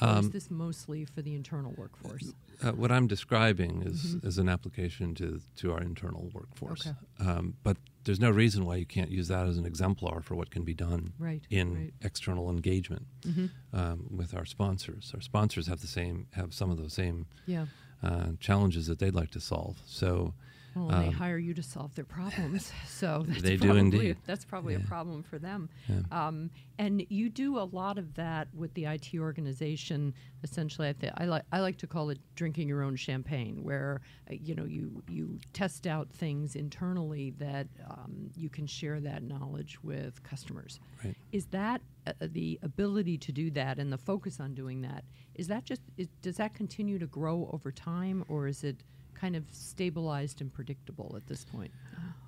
[0.00, 2.32] Or is Um, this mostly for the internal workforce?
[2.62, 4.24] Uh, what I'm describing is, Mhm.
[4.24, 6.86] is an application to, to our internal workforce.
[6.86, 6.96] Okay.
[7.18, 10.50] Um, but there's no reason why you can't use that as an exemplar for what
[10.50, 11.44] can be done Right.
[11.50, 11.94] in right.
[12.00, 15.12] external engagement hmm um, with our sponsors.
[15.14, 17.66] Our sponsors have the same have some of those same Yeah.
[18.02, 19.82] uh, challenges that they'd like to solve.
[19.86, 20.34] So
[20.74, 24.16] Well, and they Um, hire you to solve their problems, so that's They do indeed.
[24.24, 25.68] That's probably a problem for them.
[25.88, 26.00] yeah.
[26.10, 30.14] Um, and you do a lot of that with the IT organization.
[30.42, 34.00] Essentially, I, th- I like I like to call it drinking your own champagne, where
[34.30, 39.22] uh, you know you you test out things internally that um, you can share that
[39.22, 40.80] knowledge with customers.
[41.04, 41.14] Right.
[41.32, 45.04] Is that uh, the ability to do that and the focus on doing that?
[45.34, 48.82] Is that just is, does that continue to grow over time, or is it
[49.22, 51.70] kind of stabilized and predictable at this point?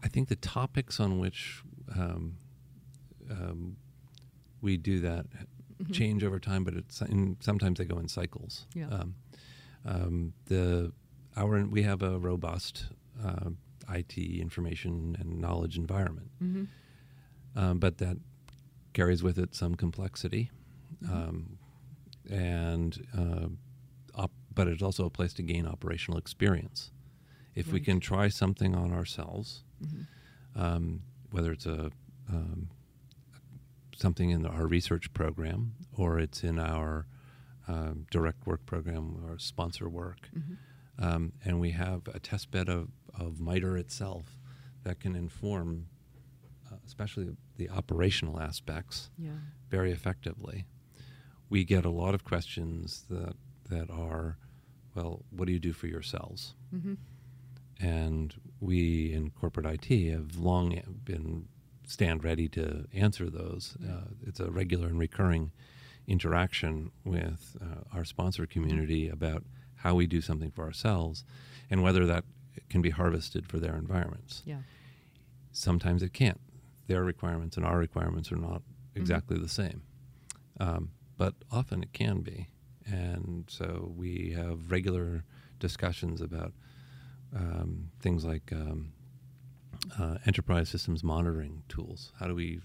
[0.05, 1.61] I think the topics on which
[1.95, 2.37] um,
[3.31, 3.77] um,
[4.63, 5.27] we do that
[5.83, 5.93] Mm-hmm.
[5.93, 8.65] change over time, but it's in, sometimes they go in cycles.
[8.77, 8.87] Yeah.
[8.91, 9.17] Um,
[9.85, 10.93] um, the
[11.37, 12.87] our we have a robust
[13.23, 13.51] uh,
[13.93, 16.65] IT information and knowledge environment, Mm-hmm.
[17.57, 18.19] um, but that
[18.93, 20.53] carries with it some complexity,
[21.05, 21.11] Mhm.
[21.13, 21.59] um,
[22.31, 23.49] and uh,
[24.55, 26.90] but it's also a place to gain operational experience.
[27.55, 30.61] If we can try something on ourselves, Mm-hmm.
[30.62, 31.90] um, whether it's a
[32.33, 32.69] um,
[33.97, 37.07] something in our research program or it's in our
[37.69, 41.05] um, direct work program or sponsor work, Mm-hmm.
[41.05, 42.88] um, and we have a test bed of,
[43.19, 44.38] of MITRE itself
[44.85, 45.87] that can inform,
[46.71, 49.31] uh, especially the operational aspects, Yeah.
[49.71, 50.67] very effectively.
[51.49, 53.35] We get a lot of questions that
[53.71, 54.37] that are,
[54.95, 56.55] well, what do you do for yourselves?
[56.75, 56.95] Mm-hmm.
[57.81, 61.47] and we in corporate IT have long been
[61.87, 63.77] stand ready to answer those.
[63.85, 65.53] Uh, it's a regular and recurring
[66.07, 69.43] interaction with uh, our sponsor community about
[69.77, 71.25] how we do something for ourselves
[71.71, 72.25] and whether that
[72.71, 74.43] can be harvested for their environments.
[74.47, 74.59] Yeah.
[75.53, 76.41] Sometimes it can't.
[76.87, 78.63] Their requirements and our requirements are not
[78.95, 79.83] exactly the same,
[80.61, 82.49] um, but often it can be.
[82.87, 85.25] And so we have regular
[85.59, 86.53] discussions about
[87.35, 88.92] um, things like um,
[89.99, 92.12] uh, enterprise systems monitoring tools.
[92.20, 92.61] How do we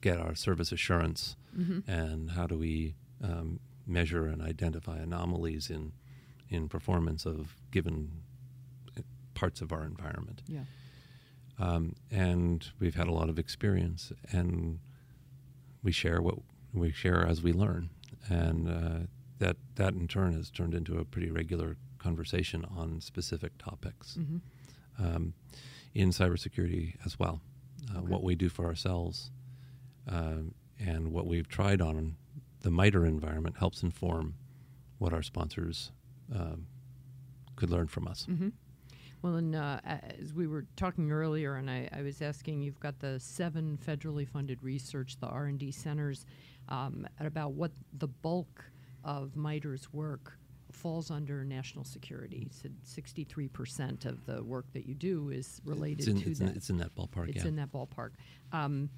[0.00, 1.88] get our service assurance, Mm-hmm.
[1.88, 5.92] and how do we um, measure and identify anomalies in
[6.50, 8.10] in performance of given
[8.98, 9.02] uh,
[9.34, 10.42] parts of our environment?
[10.48, 10.64] Yeah.
[11.60, 14.80] um, and we've had a lot of experience, and
[15.84, 16.38] we share what
[16.72, 17.90] we share as we learn,
[18.28, 19.06] and uh,
[19.38, 25.04] that that in turn has turned into a pretty regular conversation on specific topics Mm-hmm.
[25.04, 25.34] um,
[25.94, 27.40] in cybersecurity as well.
[27.94, 28.08] Uh, Okay.
[28.08, 29.30] What we do for ourselves
[30.08, 32.16] um, and what we've tried on
[32.62, 34.34] the MITRE environment helps inform
[34.98, 35.92] what our sponsors
[36.34, 36.66] um,
[37.56, 38.26] could learn from us.
[38.28, 38.48] Mm-hmm.
[39.22, 39.80] Well, and uh,
[40.20, 44.28] as we were talking earlier, and I, I was asking, you've got the seven federally
[44.28, 46.26] funded research, the R and D centers,
[46.68, 48.64] um, at about what the bulk
[49.04, 50.38] of MITRE's work
[50.72, 52.48] falls under national security.
[52.50, 56.50] So sixty-three percent of the work that you do is related in, to it's that.
[56.50, 57.28] in, it's in that ballpark.
[57.28, 57.48] it's yeah.
[57.48, 58.10] in that ballpark.
[58.52, 58.90] Um,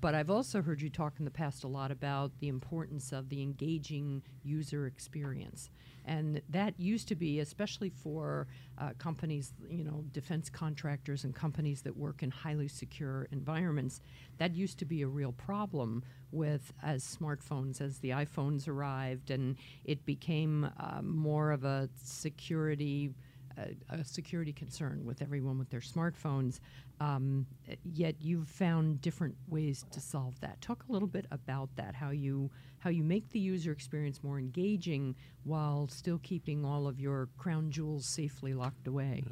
[0.00, 3.30] but I've also heard you talk in the past a lot about the importance of
[3.30, 5.70] the engaging user experience.
[6.04, 8.46] And that used to be, especially for
[8.78, 14.00] uh, companies, you know, defense contractors and companies that work in highly secure environments,
[14.38, 19.56] that used to be a real problem with as smartphones, as the iPhones arrived, and
[19.84, 23.14] it became uh, more of a security
[23.56, 26.60] a, security concern with everyone with their smartphones.
[27.00, 27.46] Um,
[27.84, 30.60] yet you've found different ways to solve that.
[30.60, 31.94] Talk a little bit about that.
[31.94, 37.00] How you how you make the user experience more engaging while still keeping all of
[37.00, 39.24] your crown jewels safely locked away.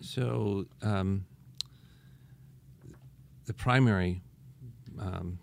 [0.00, 1.26] So um,
[3.46, 4.22] the primary
[4.98, 5.38] um,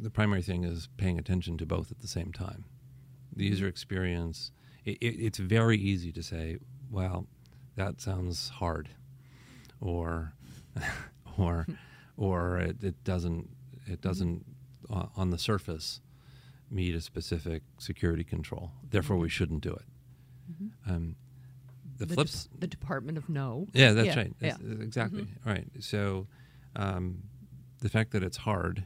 [0.00, 2.64] the primary thing is paying attention to both at the same time.
[3.34, 4.52] The user experience.
[4.84, 6.58] It, it, it's very easy to say,
[6.90, 7.26] well,
[7.76, 8.88] that sounds hard,
[9.80, 10.32] or,
[11.38, 11.66] or,
[12.16, 13.48] or it, it doesn't,
[13.86, 14.44] it doesn't
[14.92, 16.00] uh, on the surface
[16.70, 18.72] meet a specific security control.
[18.88, 19.84] Therefore, we shouldn't do it.
[20.52, 20.90] Mm-hmm.
[20.90, 21.16] Um,
[21.98, 23.66] the, the flips, de- the Department of No.
[23.72, 24.32] Yeah, that's yeah, right.
[24.40, 24.56] Yeah.
[24.80, 25.48] exactly mm-hmm.
[25.48, 25.68] right.
[25.80, 26.26] So,
[26.76, 27.22] um,
[27.80, 28.84] the fact that it's hard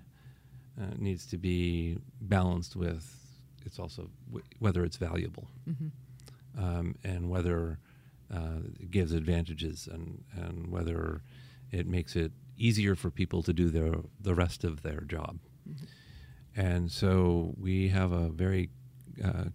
[0.80, 3.20] uh, needs to be balanced with
[3.64, 6.62] it's also w- whether it's valuable mm-hmm.
[6.62, 7.78] um, and whether
[8.32, 8.60] uh,
[8.90, 11.22] gives advantages and, and whether
[11.70, 15.38] it makes it easier for people to do their, the rest of their job.
[15.68, 15.84] Mm-hmm.
[16.56, 18.70] And so we have a very
[19.22, 19.46] uh,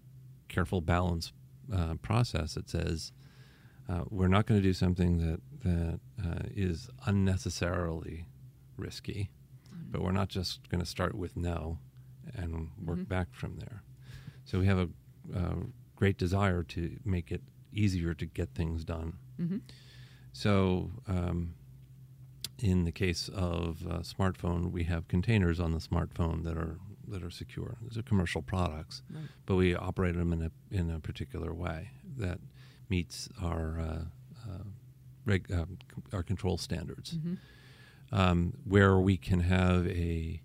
[0.49, 1.31] careful balance
[1.73, 3.11] uh, process that says
[3.87, 8.25] uh, we're not going to do something that, that uh, is unnecessarily
[8.77, 9.29] risky,
[9.67, 9.91] mm-hmm.
[9.91, 11.79] but we're not just going to start with no
[12.35, 13.03] and work mm-hmm.
[13.05, 13.83] back from there.
[14.45, 14.89] So we have a,
[15.33, 15.55] a
[15.95, 17.41] great desire to make it
[17.73, 19.13] easier to get things done.
[19.39, 19.57] Mm-hmm.
[20.33, 21.55] So, um,
[22.61, 27.23] in the case of a smartphone, we have containers on the smartphone that are that
[27.23, 27.77] are secure.
[27.81, 29.23] These are commercial products, right.
[29.45, 32.39] but we operate them in a in a particular way that
[32.89, 34.63] meets our uh, uh,
[35.25, 35.65] reg, uh,
[36.13, 37.13] our control standards.
[37.13, 37.33] Mm-hmm.
[38.11, 40.41] Um, where we can have a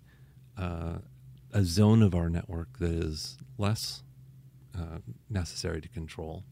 [0.57, 0.99] uh,
[1.51, 4.03] a zone of our network that is less
[4.77, 4.99] uh,
[5.29, 6.43] necessary to control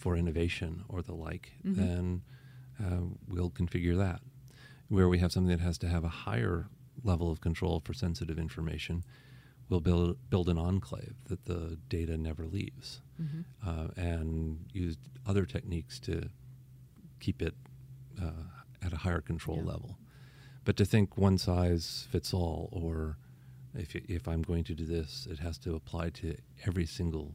[0.00, 1.80] for innovation or the like, mm-hmm.
[1.80, 2.22] then
[2.82, 4.22] uh, we'll configure that.
[4.88, 6.68] Where we have something that has to have a higher
[7.04, 9.04] level of control for sensitive information,
[9.68, 13.42] we'll build build an enclave that the data never leaves, mm-hmm.
[13.64, 14.96] uh, and use
[15.26, 16.30] other techniques to
[17.20, 17.54] keep it
[18.20, 18.46] uh,
[18.82, 19.72] at a higher control yeah.
[19.72, 19.98] level.
[20.64, 23.18] But to think one size fits all, or
[23.74, 26.36] if if I'm going to do this, it has to apply to
[26.66, 27.34] every single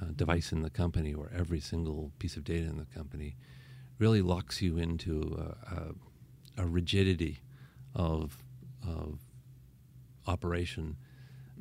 [0.00, 3.36] uh, device in the company or every single piece of data in the company
[3.98, 7.40] really locks you into a, a, a rigidity
[7.94, 8.38] of,
[8.86, 9.20] of
[10.26, 10.96] operation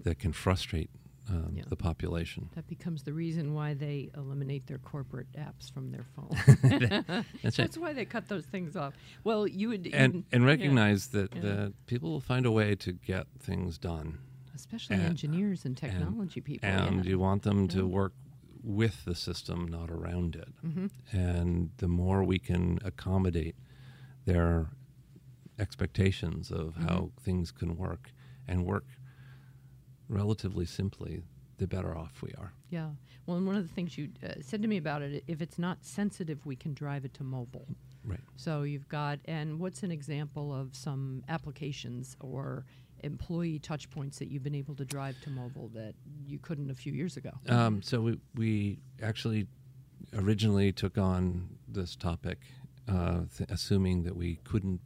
[0.03, 0.89] that can frustrate
[1.29, 1.63] um, yeah.
[1.67, 2.49] the population.
[2.55, 7.25] That becomes the reason why they eliminate their corporate apps from their phone.
[7.41, 8.93] That's, That's why they cut those things off.
[9.23, 11.21] Well, you would and and recognize yeah.
[11.21, 11.41] that, yeah.
[11.41, 14.19] that people will find a way to get things done,
[14.55, 16.69] especially and, engineers and technology and, people.
[16.69, 18.13] And you want them to work
[18.66, 20.49] with the system, not around it.
[20.66, 20.88] Mm-hmm.
[21.18, 23.55] And the more we can accommodate
[24.26, 24.68] their
[25.59, 26.88] expectations of mm-hmm.
[26.88, 28.11] how things can work
[28.47, 28.86] and work
[30.09, 31.24] relatively simply,
[31.57, 32.53] the better off we are.
[32.70, 32.89] Yeah.
[33.26, 35.57] Well, and one of the things you uh, said to me about it, if it's
[35.57, 37.68] not sensitive, we can drive it to mobile.
[38.03, 38.20] Right.
[38.36, 42.66] So you've got, and what's an example of some applications or
[43.06, 45.93] employee touch points that you've been able to drive to mobile that
[46.26, 47.32] you couldn't a few years ago?
[47.47, 49.47] Um, so we, we actually
[50.14, 52.39] originally took on this topic,
[52.88, 54.82] uh, th- assuming that we couldn't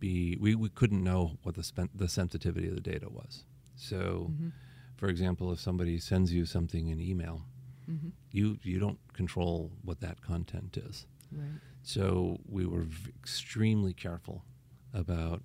[0.00, 3.44] be we, we couldn't know what the spen- the sensitivity of the data was.
[3.76, 4.48] So, mm-hmm.
[4.96, 7.42] for example, if somebody sends you something in email,
[7.88, 8.08] mm-hmm.
[8.32, 11.06] you you don't control what that content is.
[11.30, 11.60] Right.
[11.82, 14.44] So we were v- extremely careful
[14.92, 15.42] about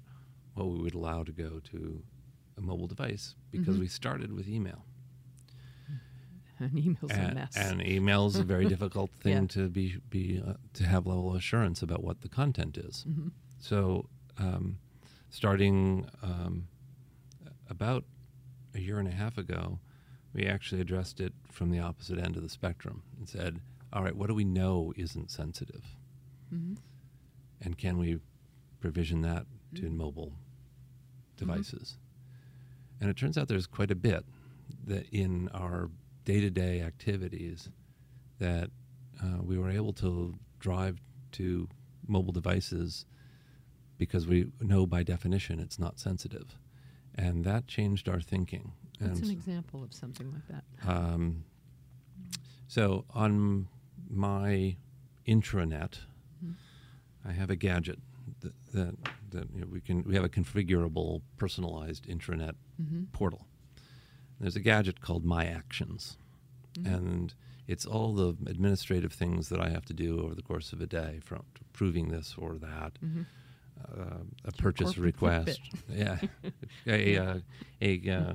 [0.57, 2.01] what we would allow to go to
[2.57, 3.81] a mobile device because mm-hmm.
[3.81, 4.85] we started with email.
[6.59, 7.55] And email's and, a mess.
[7.55, 9.47] And email is a very difficult thing yeah.
[9.49, 13.05] to be be uh, to have level of assurance about what the content is.
[13.07, 13.27] Mm-hmm.
[13.59, 14.79] So, um,
[15.29, 16.67] starting um,
[17.69, 18.05] about
[18.73, 19.77] a year and a half ago,
[20.33, 23.61] we actually addressed it from the opposite end of the spectrum and said,
[23.93, 25.85] "All right, what do we know isn't sensitive,
[26.51, 26.73] mm-hmm.
[27.61, 28.17] and can we
[28.79, 29.45] provision that
[29.75, 29.97] to mm-hmm.
[29.97, 30.33] mobile
[31.37, 31.97] devices.
[31.97, 33.01] Mm-hmm.
[33.01, 34.25] And it turns out there's quite a bit
[34.85, 35.89] that in our
[36.25, 37.69] day to day activities
[38.39, 38.69] that
[39.23, 40.99] uh, we were able to drive
[41.33, 41.67] to
[42.07, 43.05] mobile devices
[43.97, 46.57] because we know by definition it's not sensitive.
[47.15, 48.73] and that changed our thinking.
[48.99, 50.63] What's and an example of something like that?
[50.87, 51.43] um,
[52.67, 53.67] so on
[54.09, 54.75] my
[55.27, 55.99] intranet,
[56.43, 56.53] Mhm.
[57.25, 57.99] I have a gadget
[58.41, 58.95] that, that,
[59.31, 63.05] that you know, we can we have a configurable, personalized intranet Mm-hmm.
[63.11, 63.47] portal.
[64.39, 66.17] There's a gadget called My Actions,
[66.77, 66.93] Mm-hmm.
[66.93, 67.33] and
[67.67, 70.85] it's all the administrative things that I have to do over the course of a
[70.85, 73.21] day, from approving this or that, Mm-hmm.
[73.83, 75.59] uh, a purchase corporate request,
[75.89, 76.19] yeah,
[76.85, 77.39] a uh,
[77.81, 78.33] a uh,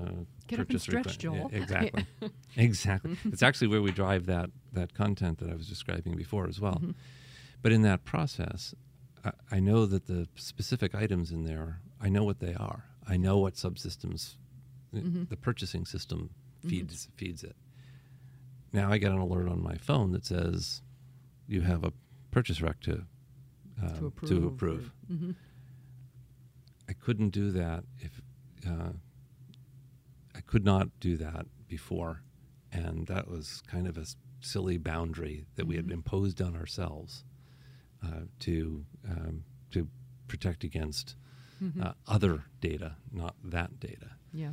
[0.49, 1.23] Get purchase request.
[1.23, 2.05] Yeah, exactly,
[2.57, 3.17] exactly.
[3.33, 6.81] It's actually where we drive that that content that I was describing before as well.
[6.83, 6.95] Mhm.
[7.63, 8.75] But in that process,
[9.25, 12.85] I, I know that the specific items in there, I know what they are.
[13.07, 14.37] I know what subsystems
[14.95, 15.29] Mhm.
[15.29, 16.69] the purchasing system Mm-hmm.
[16.69, 17.57] feeds feeds it.
[18.73, 20.83] Now I get an alert on my phone that says
[21.49, 21.93] you have a
[22.31, 23.07] purchase rec to
[23.83, 24.31] uh, to approve.
[24.31, 24.93] To approve.
[25.09, 25.33] hmm
[26.89, 28.21] I couldn't do that if
[28.69, 28.93] uh,
[30.35, 32.23] I could not do that before,
[32.71, 34.07] and that was kind of a
[34.41, 35.93] silly boundary that we had Mhm.
[35.93, 37.25] imposed on ourselves
[38.05, 39.89] uh, to um, to
[40.29, 41.17] protect against
[41.59, 44.11] hmm uh, other data, not that data.
[44.33, 44.53] yeah.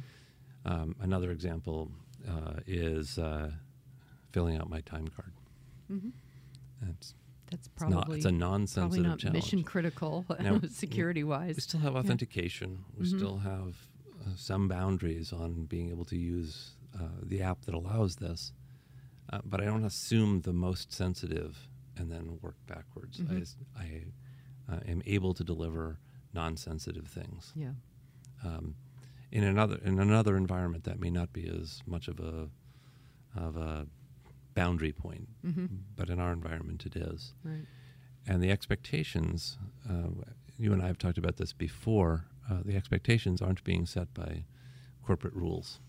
[0.65, 1.91] Um, another example
[2.27, 3.51] uh, is uh,
[4.31, 5.31] filling out my time card.
[5.87, 6.09] hmm
[6.89, 7.13] It's,
[7.49, 9.43] That's it's not probably it's a non-sensitive not challenge.
[9.43, 10.25] mission critical,
[10.69, 11.55] security wise.
[11.55, 12.83] we still have authentication.
[12.97, 13.17] We Mhm.
[13.17, 13.87] still have
[14.21, 18.51] uh, some boundaries on being able to use uh, the app that allows this.
[19.31, 21.69] Uh, but I don't assume the most sensitive
[21.99, 23.19] and then work backwards.
[23.19, 23.41] I Mhm.
[23.41, 24.05] s- I,
[24.67, 25.99] uh, am able to deliver
[26.33, 27.51] non-sensitive things.
[27.55, 27.73] Yeah.
[28.43, 28.75] Um,
[29.31, 32.49] in another in another environment, that may not be as much of a
[33.35, 33.87] of a
[34.55, 37.65] boundary point, hmm but in our environment, it is Right.
[38.25, 40.09] and the expectations uh,
[40.57, 44.43] you and i have talked about this before uh, the expectations aren't being set by
[45.03, 45.79] corporate rules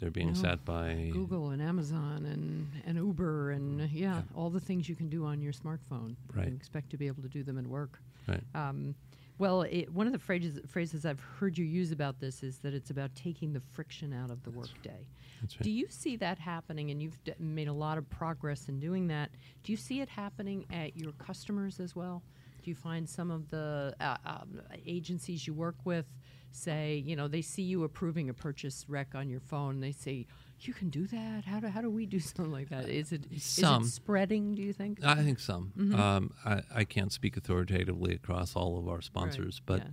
[0.00, 0.34] they're being No.
[0.34, 4.22] set by Google and Amazon and, and Uber and yeah, Yeah.
[4.34, 6.16] all the things you can do on your smartphone.
[6.34, 6.48] Right.
[6.48, 8.00] You expect to be able to do them at work.
[8.26, 8.94] right Um,
[9.38, 12.74] well, it, one of the phrases, phrases I've heard you use about this is that
[12.74, 15.06] it's about taking the friction out of the workday.
[15.40, 16.90] that's right Do you see that happening?
[16.90, 19.30] And you've d- made a lot of progress in doing that.
[19.62, 22.22] Do you see it happening at your customers as well?
[22.62, 26.04] Do you find some of the uh, um, agencies you work with
[26.50, 29.80] say, you know, they see you approving a purchase rec on your phone?
[29.80, 30.26] They say,
[30.60, 31.44] "You can do that.
[31.44, 32.88] How do how do we do something like that?
[32.88, 33.84] Is it is Some.
[33.84, 34.54] it spreading?
[34.54, 35.02] Do you think?
[35.04, 35.94] i think some Mhm.
[35.98, 39.90] um, I, I can't speak authoritatively across all of our sponsors but yeah.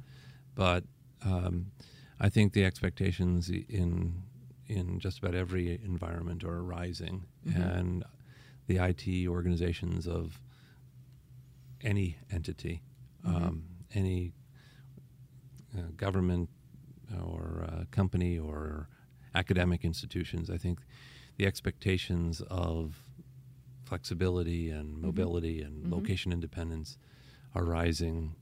[0.56, 0.84] but
[1.24, 1.72] um,
[2.20, 4.24] i think the expectations in
[4.68, 7.56] in just about every environment are rising Mhm.
[7.78, 8.04] and
[8.68, 10.42] the IT organizations of
[11.82, 12.82] any entity,
[13.26, 13.36] Mhm.
[13.36, 14.34] um, any
[15.98, 16.50] government
[17.24, 18.90] or uh, company or
[19.36, 20.80] academic institutions, I think
[21.38, 23.00] the expectations of
[23.86, 25.92] flexibility and mobility and Mhm.
[25.92, 26.98] location independence
[27.56, 28.36] are rising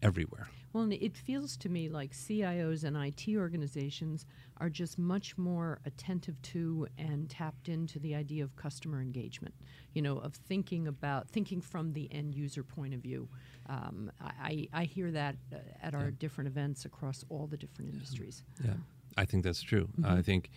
[0.00, 0.48] everywhere.
[0.72, 4.26] Well, and it feels to me like CIOs and IT organizations
[4.60, 9.54] are just much more attentive to and tapped into the idea of customer engagement.
[9.94, 13.28] You know, of thinking about thinking from the end user point of view.
[13.68, 16.10] Um, I, I hear that uh, at our Yeah.
[16.18, 18.42] different events across all the different industries.
[18.64, 18.74] Yeah,
[19.16, 19.88] I think that's true.
[20.00, 20.18] Mhm.
[20.18, 20.50] I think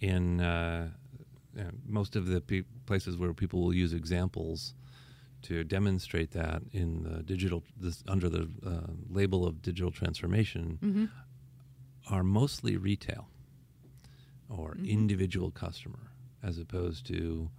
[0.00, 0.90] in uh,
[1.58, 4.74] uh, most of the pe- places where people will use examples
[5.42, 11.06] to demonstrate that in the digital this, under the uh, label of digital transformation Mm-hmm.
[12.14, 13.28] are mostly retail
[14.48, 14.86] or Mhm.
[14.88, 16.10] individual customer
[16.42, 17.50] as opposed to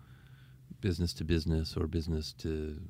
[0.81, 2.81] business to business or business to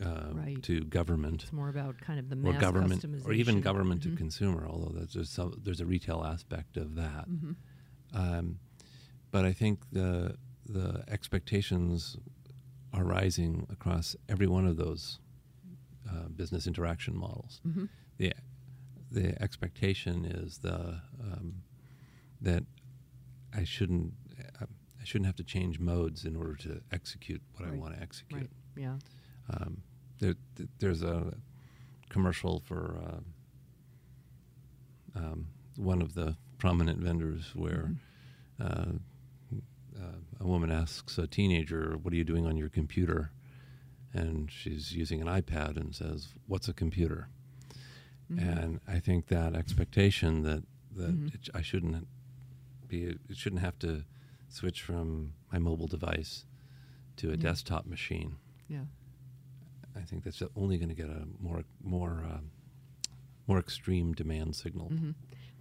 [0.00, 0.62] uh, Right.
[0.62, 4.08] to government It's more about kind of the or mass government or even government to
[4.10, 4.16] Mhm.
[4.16, 7.56] consumer although there's there's, some, there's a retail aspect of that Mhm.
[8.14, 8.58] um,
[9.30, 12.16] but I think the the expectations
[12.92, 15.18] are rising across every one of those
[16.08, 17.60] uh, business interaction models.
[17.66, 17.88] Mhm.
[18.18, 18.32] the
[19.10, 21.62] The expectation is the um,
[22.40, 22.64] that
[23.54, 24.14] I shouldn't
[24.60, 28.42] I shouldn't have to change modes in order to execute what I want to execute.
[28.42, 28.50] Right.
[28.76, 28.96] Yeah.
[29.50, 29.82] Um,
[30.20, 30.34] there,
[30.78, 31.34] there's a
[32.08, 33.20] commercial for uh,
[35.18, 37.94] um, one of the prominent vendors where
[38.60, 38.60] Mhm.
[38.60, 38.92] uh,
[40.00, 43.30] uh, a woman asks a teenager, "What are you doing on your computer?"
[44.14, 47.28] And she's using an iPad and says, "What's a computer?"
[48.30, 48.38] Mhm.
[48.38, 51.34] And I think that expectation that that Mhm.
[51.34, 52.06] it, I shouldn't
[52.92, 54.04] be, it shouldn't have to
[54.48, 56.44] switch from my mobile device
[57.16, 57.36] to a Yeah.
[57.48, 58.36] desktop machine.
[58.68, 58.84] Yeah.
[59.96, 62.40] I think that's only going to get a more more uh,
[63.46, 64.88] more extreme demand signal.
[64.88, 65.10] hmm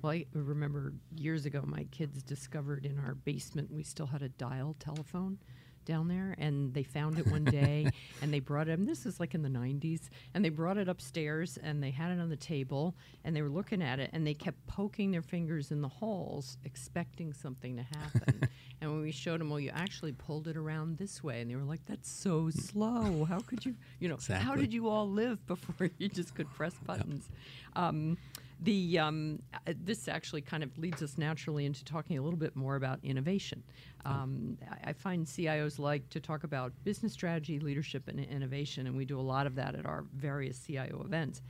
[0.02, 4.30] Well, I remember years ago, my kids discovered in our basement we still had a
[4.30, 5.38] dial telephone
[5.86, 7.88] down there, and they found it one day,
[8.22, 8.80] and they brought it.
[8.80, 12.12] And this is like in the '90s, and they brought it upstairs, and they had
[12.12, 15.22] it on the table, and they were looking at it, and they kept poking their
[15.22, 18.42] fingers in the holes, expecting something to happen.
[18.82, 21.56] and when we showed them, well, you actually pulled it around this way, and they
[21.56, 23.26] were like, "That's so slow.
[23.26, 23.76] How could you?
[24.00, 27.30] You know, how did you all live before you just could press buttons?"
[27.76, 28.18] Um,
[28.62, 32.56] the um, uh, this actually kind of leads us naturally into talking a little bit
[32.56, 33.64] more about innovation.
[34.04, 38.98] Um, I, I find CIOs like to talk about business strategy, leadership, and innovation, and
[38.98, 41.42] we do a lot of that at our various CIO events.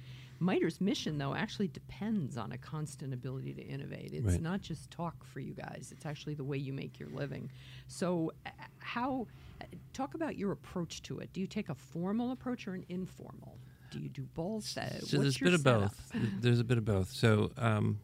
[0.41, 4.11] MITRE's mission, though, actually depends on a constant ability to innovate.
[4.13, 4.41] It's Right.
[4.41, 7.49] not just talk for you guys; it's actually the way you make your living.
[7.87, 9.27] So, uh, how?
[9.61, 11.31] uh, Talk about your approach to it.
[11.33, 13.59] Do you take a formal approach or an informal?
[13.91, 14.75] Do you do both?
[14.77, 16.11] Uh, So there's a bit of both.
[16.41, 17.09] There's a bit of both.
[17.11, 17.99] So um,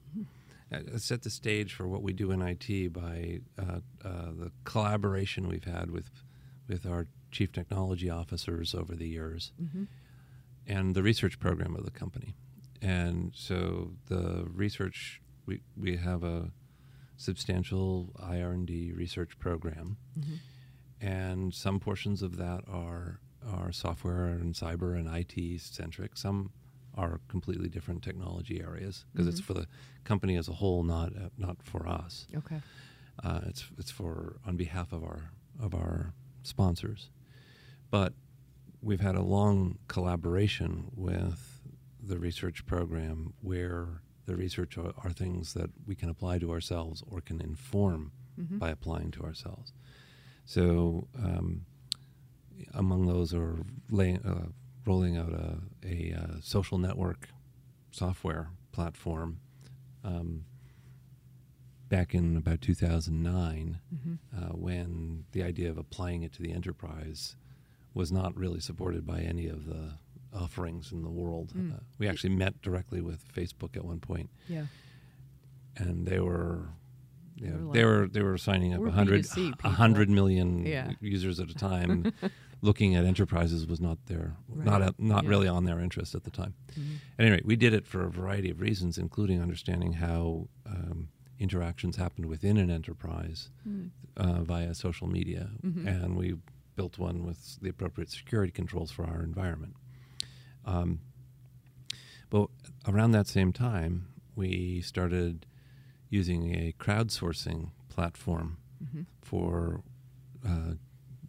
[0.71, 5.47] I set the stage for what we do in IT by uh, uh, the collaboration
[5.47, 6.11] we've had with
[6.67, 9.53] with our chief technology officers over the years,
[10.68, 12.36] and the research program of the company.
[12.82, 16.51] And so the research we we have a
[17.15, 19.97] substantial IR and D research program,
[21.01, 26.18] and some portions of that are are software and cyber and IT centric.
[26.18, 26.51] Some
[26.95, 29.68] are completely different technology areas because it's for the
[30.03, 32.28] company as a whole, not uh, not for us.
[32.36, 32.61] Okay.
[33.24, 36.13] Uh, it's it's for on behalf of our of our
[36.43, 37.09] sponsors,
[37.89, 38.13] but
[38.88, 41.59] we've had a long collaboration with
[42.01, 47.03] the research program where the research are, are things that we can apply to ourselves
[47.11, 48.13] or can inform
[48.59, 49.73] by applying to ourselves.
[50.45, 51.65] So um,
[52.73, 53.57] among those are
[53.91, 54.47] laying, uh,
[54.85, 57.27] rolling out a, a uh, social network
[57.91, 59.41] software platform.
[60.05, 60.45] Um,
[61.89, 63.79] back in about 2009,
[64.33, 67.35] uh, when the idea of applying it to the enterprise
[67.97, 69.93] was not really supported by any of the
[70.33, 71.53] offerings in the world.
[71.55, 71.73] Mm.
[71.75, 74.67] Uh, we actually met directly with Facebook at one point, Yeah.
[75.75, 76.69] and they were.
[77.35, 79.69] You They know, were they were they were signing up "We're a hundred B2C a
[79.69, 80.91] hundred people." million Yeah.
[81.01, 82.11] users at a time.
[82.63, 84.89] Looking at enterprises was not their not Right.
[84.99, 85.29] a, not Yeah.
[85.29, 86.53] really on their interest at the time.
[86.73, 86.95] Mhm.
[87.19, 91.09] At any rate, we did it for a variety of reasons, including understanding how um,
[91.37, 93.91] interactions happened within an enterprise Mm.
[94.17, 95.85] uh, via social media, Mhm.
[95.85, 96.37] and we
[96.78, 99.75] built one with the appropriate security controls for our environment.
[100.63, 100.99] Um,
[102.30, 102.49] but
[102.88, 105.45] around that same time, we started
[106.09, 109.05] using a crowdsourcing platform Mhm.
[109.21, 109.84] for
[110.45, 110.75] uh,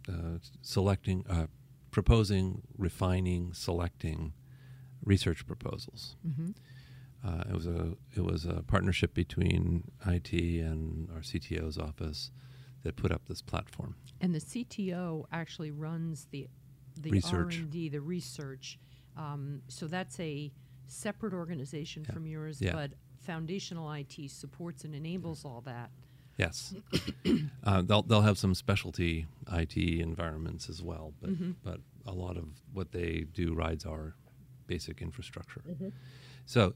[0.07, 1.47] uh, selecting, uh,
[1.91, 4.33] proposing, refining, selecting
[5.03, 6.15] research proposals.
[6.25, 6.53] Mhm.
[7.23, 10.31] Uh, it was a it was a partnership between IT
[10.61, 12.31] and our CTO's office
[12.83, 13.95] that put up this platform.
[14.21, 16.47] And the CTO actually runs the
[17.01, 17.55] the Research.
[17.55, 18.77] R and D, the research.
[19.15, 20.51] Um, so that's a
[20.87, 22.13] separate organization Yeah.
[22.13, 22.73] from yours, Yeah.
[22.73, 25.91] but foundational IT supports and enables all that.
[26.37, 26.73] Yes,
[27.63, 31.55] uh, they'll they'll have some specialty IT environments as well, but Mhm.
[31.63, 34.15] but a lot of what they do rides our
[34.67, 35.61] basic infrastructure.
[35.67, 35.89] Mm-hmm.
[36.45, 36.75] So,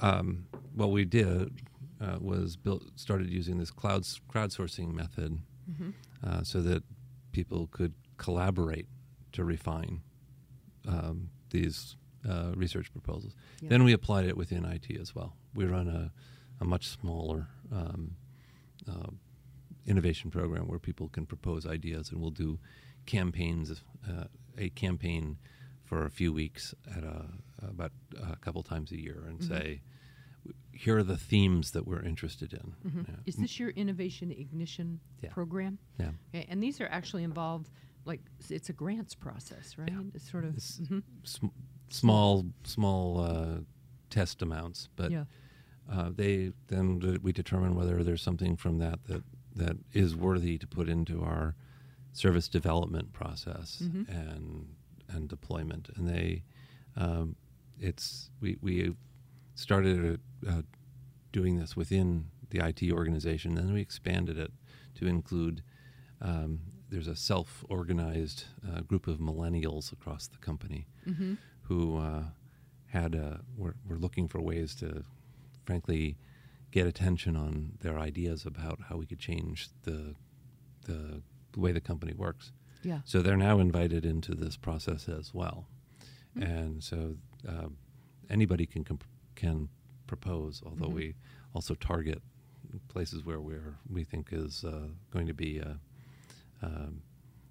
[0.00, 1.60] um, what we did
[2.00, 5.40] uh, was built started using this cloud crowdsourcing method
[5.70, 5.92] Mhm.
[6.22, 6.82] uh, so that
[7.32, 8.86] people could collaborate
[9.32, 10.00] to refine
[10.88, 11.96] um, these
[12.28, 13.34] uh, research proposals.
[13.62, 15.36] Then we applied it within IT as well.
[15.54, 16.12] We run a,
[16.60, 18.16] a much smaller um,
[18.88, 19.10] uh,
[19.86, 22.58] innovation program where people can propose ideas, and we'll do
[23.06, 24.24] campaigns, uh,
[24.58, 25.38] a campaign
[25.84, 27.26] for a few weeks at a,
[27.62, 29.48] about a couple times a year, and Mhm.
[29.48, 29.82] say,
[30.72, 32.74] here are the themes that we're interested in.
[32.90, 33.08] Mhm.
[33.08, 33.16] Yeah.
[33.26, 35.30] Is this your innovation ignition Yeah.
[35.30, 35.78] program?
[35.98, 36.12] Yeah.
[36.34, 37.68] Okay, and these are actually involved,
[38.06, 39.92] like it's a grants process, right?
[40.14, 40.50] It's sort of.
[40.56, 41.02] It's- mhm.
[41.24, 41.46] sm-
[41.90, 43.60] small small uh,
[44.10, 45.24] test amounts, but yeah.
[45.88, 49.22] uh, they then d- we determine whether there's something from that that
[49.54, 51.54] that is worthy to put into our
[52.12, 54.08] service development process Mhm.
[54.08, 54.74] and
[55.08, 55.90] and deployment.
[55.96, 56.44] And they
[56.96, 57.36] um,
[57.78, 58.94] it's we we
[59.60, 60.62] started uh,
[61.32, 64.52] doing this within the IT organization, and then we expanded it
[64.96, 65.62] to include.
[66.22, 72.24] Um, there's a self-organized uh, group of millennials across the company hmm who uh,
[72.86, 75.04] had uh, were, were looking for ways to,
[75.64, 76.16] frankly,
[76.72, 80.16] get attention on their ideas about how we could change the
[80.86, 82.50] the, the way the company works.
[82.82, 83.00] Yeah.
[83.04, 85.68] So they're now invited into this process as well,
[86.34, 86.42] Hmm.
[86.42, 87.14] and so
[87.48, 87.68] uh,
[88.28, 89.04] anybody can comp-
[89.40, 89.68] can
[90.06, 90.62] propose.
[90.66, 90.94] Although Mhm.
[91.02, 91.14] we
[91.54, 92.20] also target
[92.88, 95.80] places where we're we think is uh, going to be a
[96.62, 97.02] um,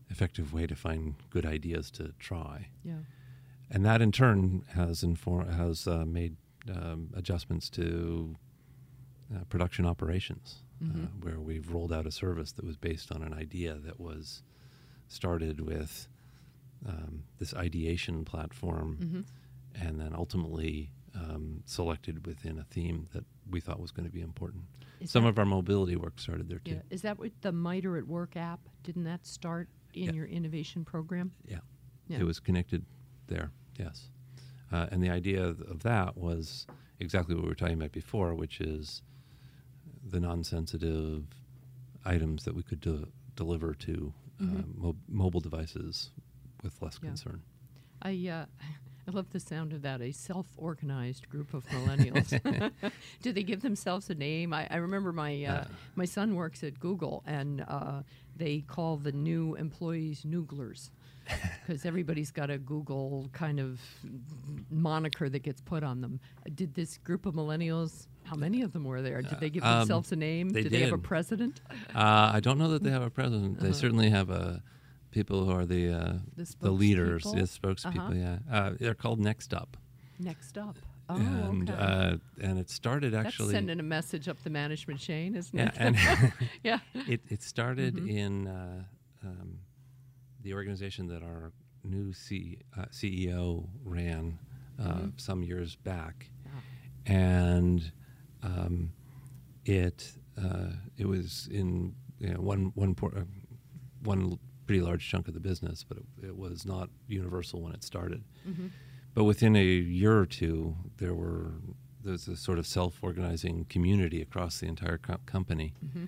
[0.10, 3.02] effective way to find good ideas to try, Yeah.
[3.72, 6.36] and that in turn has inform has uh, made
[6.70, 8.36] um, adjustments to
[9.34, 11.24] uh, production operations, uh, Mhm.
[11.24, 14.44] where we've rolled out a service that was based on an idea that was
[15.08, 16.08] started with
[16.86, 19.22] um, this ideation platform hmm
[19.76, 24.22] and then ultimately um, selected within a theme that we thought was going to be
[24.22, 24.64] important.
[25.00, 26.72] Is Some of our mobility work started there too.
[26.72, 26.82] Yeah.
[26.90, 28.60] Is that what the MITRE at Work app?
[28.84, 30.12] Didn't that start in Yeah.
[30.12, 31.32] your innovation program?
[31.46, 31.60] Yeah.
[32.08, 32.20] Yeah.
[32.20, 32.86] It was connected
[33.28, 34.10] there, yes.
[34.72, 36.68] Uh, and the idea of, that was
[37.00, 39.02] exactly what we were talking about before, which is
[40.06, 41.24] the non sensitive
[42.06, 44.78] items that we could de- deliver to uh, Mhm.
[44.78, 46.12] mo- mobile devices
[46.64, 47.42] with less concern.
[48.02, 48.46] I uh,
[49.10, 50.02] I love the sound of that.
[50.02, 52.30] A self-organized group of millennials.
[53.24, 54.54] Do they give themselves a name?
[54.54, 55.66] I, I remember my uh, Uh.
[55.96, 58.04] my son works at Google, and uh,
[58.38, 60.92] they call the new employees Nooglers
[61.66, 63.80] because everybody's got a Google kind of
[64.70, 66.20] moniker that gets put on them.
[66.54, 68.06] Did this group of millennials?
[68.24, 69.24] How many of them were there?
[69.24, 70.50] Did they give Um, themselves a name?
[70.50, 71.62] they Did they have a president?
[71.96, 73.60] Uh, I don't know that they have a president.
[73.60, 73.74] They Uh-huh.
[73.74, 74.62] certainly have a
[75.12, 77.98] people who are the uh, The the leaders, the spokespeople.
[77.98, 78.14] Uh-huh.
[78.14, 79.78] Yeah, uh, they're called Next Up,
[80.20, 80.76] Next up.
[81.12, 81.82] Oh, and okay.
[81.82, 83.48] uh, and it started actually.
[83.48, 85.76] That's sending a message up the management chain, isn't yeah, it?
[85.78, 85.98] and
[86.64, 86.80] yeah.
[87.08, 88.10] it it started Mhm.
[88.10, 88.84] in uh,
[89.24, 89.60] um,
[90.44, 91.52] the organization that our
[91.84, 94.38] new C, uh, CEO ran
[94.78, 95.20] uh, Mhm.
[95.20, 96.62] some years back, Ah.
[97.08, 97.92] and
[98.44, 98.92] um,
[99.66, 103.24] it uh, it was in you know, one one por- uh,
[104.04, 104.38] one
[104.70, 108.24] pretty large chunk of the business, but it, it was not universal when it started.
[108.48, 108.70] Mhm.
[109.16, 111.54] But within a year or two, there were
[112.04, 116.08] there's a sort of self-organizing community across the entire co- company, Mhm.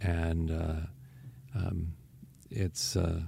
[0.00, 0.80] and uh,
[1.54, 1.92] um,
[2.50, 3.24] it's uh,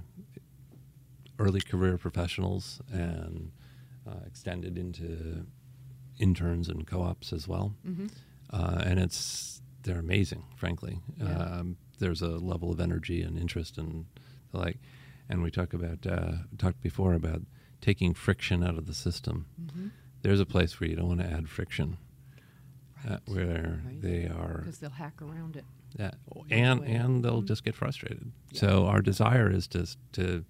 [1.37, 3.51] early career professionals and
[4.07, 5.45] uh, extended into
[6.17, 7.75] interns and co-ops as well.
[7.87, 8.09] Mhm.
[8.49, 11.01] Uh, and it's they're amazing, frankly.
[11.17, 11.37] Yeah.
[11.59, 14.05] Um, there's a level of energy and interest and
[14.53, 14.77] like.
[15.29, 17.41] And we talk about uh, talked before about
[17.79, 19.45] taking friction out of the system.
[19.61, 19.91] Mhm.
[20.21, 21.97] There's a place where you don't want to add friction,
[23.07, 24.01] uh, where Right.
[24.01, 25.65] they are because they'll hack around it.
[25.97, 26.11] yeah,
[26.49, 27.47] and and they'll Mhm.
[27.47, 28.31] just get frustrated.
[28.51, 28.59] Yeah.
[28.59, 30.45] So our desire is to to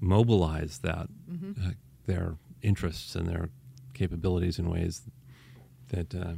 [0.00, 1.66] mobilize that Mhm.
[1.68, 1.72] uh,
[2.06, 3.48] their interests and their
[3.94, 5.08] capabilities in ways
[5.88, 6.34] that uh,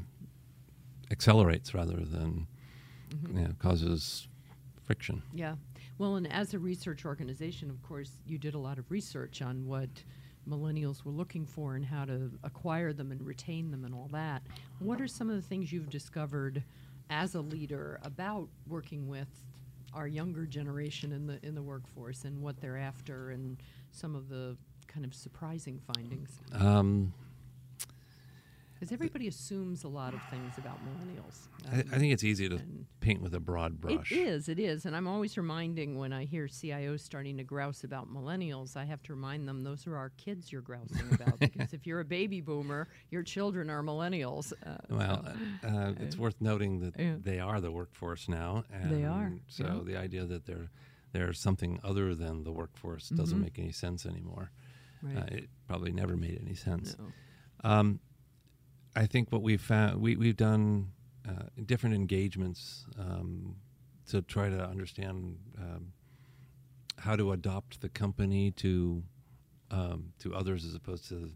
[1.11, 2.47] accelerates rather than
[3.11, 3.29] Mhm.
[3.37, 4.29] you know, causes
[4.85, 5.23] friction.
[5.35, 5.57] Yeah.
[5.99, 9.67] Well, and as a research organization, of course, you did a lot of research on
[9.67, 9.91] what
[10.49, 14.43] millennials were looking for and how to acquire them and retain them and all that.
[14.81, 16.63] What are some of the things you've discovered
[17.11, 19.29] as a leader about working with
[19.95, 23.59] our younger generation in the in the workforce and what they're after and
[23.91, 24.57] some of the
[24.89, 26.41] kind of surprising findings?
[26.53, 27.13] Um,
[28.83, 31.47] Because everybody assumes a lot of things about millennials.
[31.71, 32.61] I, I Um, think it's easy to
[32.99, 34.11] paint with a broad brush.
[34.11, 34.87] It is, it is.
[34.87, 39.01] And I'm always reminding when I hear CIOs starting to grouse about millennials, I have
[39.05, 41.39] to remind them those are our kids you're grousing about.
[41.39, 44.53] because if you're a baby boomer, your children are millennials.
[44.67, 45.29] Uh, Well,
[45.63, 47.15] so- uh, it's worth noting that Yeah.
[47.23, 48.65] they are the workforce now.
[48.73, 49.81] And They are, So yeah.
[49.85, 50.71] the idea that they're
[51.13, 53.43] they're something other than the workforce doesn't Mhm.
[53.43, 54.51] make any sense anymore.
[55.03, 55.19] right.
[55.19, 56.97] Uh, it probably never made any sense.
[56.99, 57.13] No.
[57.63, 58.01] Um,
[58.95, 60.93] I think what we've found, we, we've done
[61.29, 63.57] uh, different engagements um,
[64.09, 65.93] to try to understand um,
[66.99, 69.03] how to adopt the company to
[69.71, 71.31] um, to others as opposed to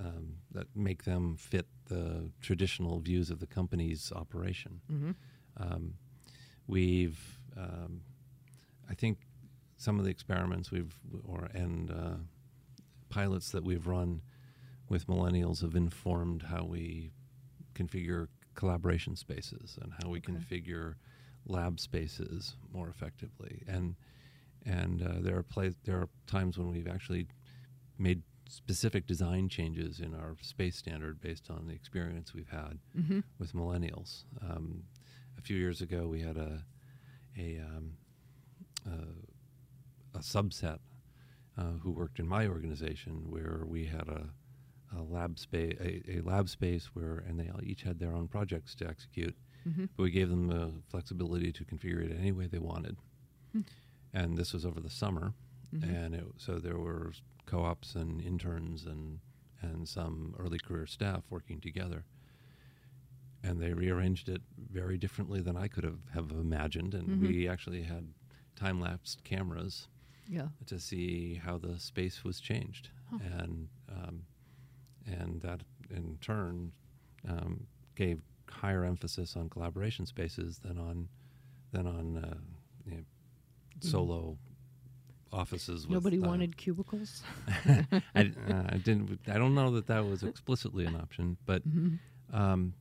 [0.00, 4.80] um, that make them fit the traditional views of the company's operation.
[4.90, 5.14] Mhm.
[5.58, 5.94] Um,
[6.66, 8.00] we've, um,
[8.88, 9.18] I think,
[9.76, 10.94] some of the experiments we've
[11.24, 12.16] or and uh,
[13.10, 14.22] pilots that we've run
[14.88, 17.10] with millennials have informed how we
[17.74, 20.32] configure collaboration spaces and how we Okay.
[20.32, 20.94] configure
[21.46, 23.62] lab spaces more effectively.
[23.66, 23.96] And
[24.66, 27.26] and uh, there are pla- there are times when we've actually
[27.98, 33.24] made specific design changes in our space standard based on the experience we've had Mhm.
[33.38, 34.24] with millennials.
[34.40, 34.84] Um,
[35.36, 36.64] a few years ago, we had a
[37.36, 37.96] a, um,
[38.86, 40.78] a, a subset
[41.58, 44.30] uh, who worked in my organization where we had a,
[44.98, 48.28] a lab space a, a lab space where and they all each had their own
[48.28, 49.36] projects to execute
[49.66, 49.88] Mhm.
[49.96, 52.96] but we gave them the flexibility to configure it any way they wanted
[53.52, 53.62] Hmm.
[54.12, 55.32] and this was over the summer
[55.74, 55.82] Mhm.
[55.96, 57.12] and it, so there were
[57.46, 59.20] co-ops and interns and
[59.62, 62.04] and some early career staff working together
[63.42, 64.42] and they rearranged it
[64.72, 66.94] very differently than I could have, have imagined.
[66.94, 67.20] And Mhm.
[67.28, 68.14] we actually had
[68.56, 69.88] time lapsed cameras
[70.26, 70.48] Yeah.
[70.66, 73.18] to see how the space was changed, Huh.
[73.22, 74.24] and um,
[75.06, 76.72] and that in turn
[77.28, 81.08] um, gave higher emphasis on collaboration spaces than on
[81.72, 82.34] than on uh,
[82.86, 83.02] you know,
[83.80, 84.36] solo
[85.32, 85.86] offices.
[85.86, 86.04] With, Mm-hmm.
[86.04, 87.22] Nobody uh, wanted cubicles.
[88.14, 89.18] I, uh, I didn't.
[89.28, 91.98] I don't know that that was explicitly an option, but Mhm.
[92.32, 92.74] um,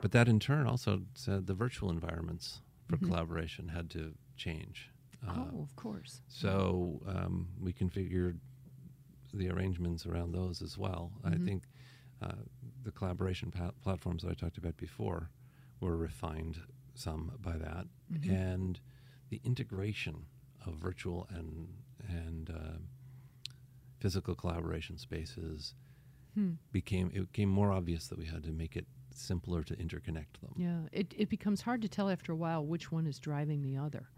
[0.00, 3.06] but that in turn also said the virtual environments for Mhm.
[3.06, 4.90] collaboration had to change.
[5.26, 6.22] Uh, oh, of course.
[6.28, 8.38] so um, we configured
[9.34, 11.12] the arrangements around those as well.
[11.24, 11.44] I Mhm.
[11.44, 11.62] think
[12.20, 12.32] uh,
[12.82, 15.30] the collaboration pa- platforms that I talked about before
[15.80, 16.60] were refined
[16.94, 18.28] some by that, Mhm.
[18.30, 18.80] and
[19.28, 20.26] the integration
[20.66, 21.68] of virtual and
[22.08, 22.78] and uh,
[23.98, 25.74] physical collaboration spaces
[26.34, 26.52] Hmm.
[26.72, 30.52] became it became more obvious that we had to make it simpler to interconnect them.
[30.56, 33.76] Yeah, it, it becomes hard to tell after a while which one is driving the
[33.76, 34.08] other.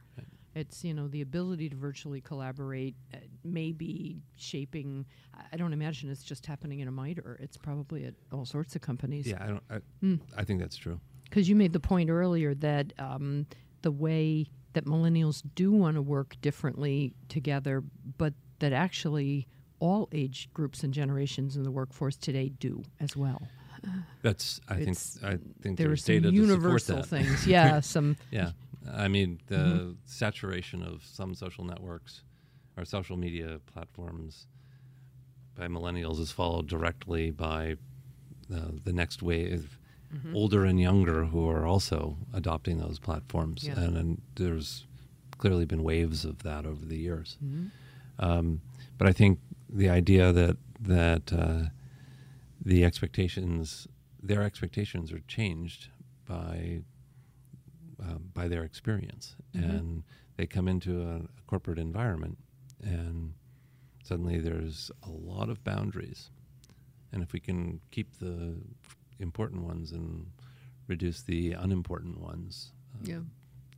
[0.55, 5.07] It's, you know, the ability to virtually collaborate uh, may be shaping,
[5.53, 7.38] I- don't imagine it's just happening in a MITRE.
[7.40, 9.26] It's probably at all sorts of companies.
[9.26, 9.62] Yeah, I don't.
[9.70, 10.20] I, Mm.
[10.36, 11.01] I think that's true.
[11.24, 13.46] Because you made the point earlier that um,
[13.82, 17.82] the way that millennials do want to work differently together,
[18.18, 19.46] but that actually
[19.78, 23.40] all age groups and generations in the workforce today do as well.
[24.22, 24.61] That's.
[24.68, 24.98] I think.
[25.22, 27.46] I think There are there's some data universal things.
[27.46, 28.16] Yeah, some.
[28.30, 28.51] Yeah,
[28.89, 29.97] I mean the Mhm.
[30.07, 32.22] saturation of some social networks
[32.76, 34.47] or social media platforms
[35.55, 37.76] by millennials is followed directly by
[38.53, 39.78] uh, the next wave,
[40.12, 40.35] Mhm.
[40.35, 43.78] older and younger, who are also adopting those platforms, Yeah.
[43.78, 44.87] and, and there's
[45.39, 47.39] clearly been waves of that over the years.
[47.45, 47.70] Mhm.
[48.18, 48.61] Um,
[48.99, 51.66] but I think the idea that that uh,
[52.64, 53.87] the expectations,
[54.22, 55.89] their expectations, are changed
[56.26, 56.83] by
[58.41, 59.68] by their experience, Mhm.
[59.78, 60.03] and
[60.36, 62.38] they come into a, a corporate environment,
[62.82, 63.34] and
[64.03, 66.30] suddenly there's a lot of boundaries,
[67.12, 68.57] and if we can keep the
[69.18, 70.26] important ones and
[70.86, 73.20] reduce the unimportant ones, uh, Yeah.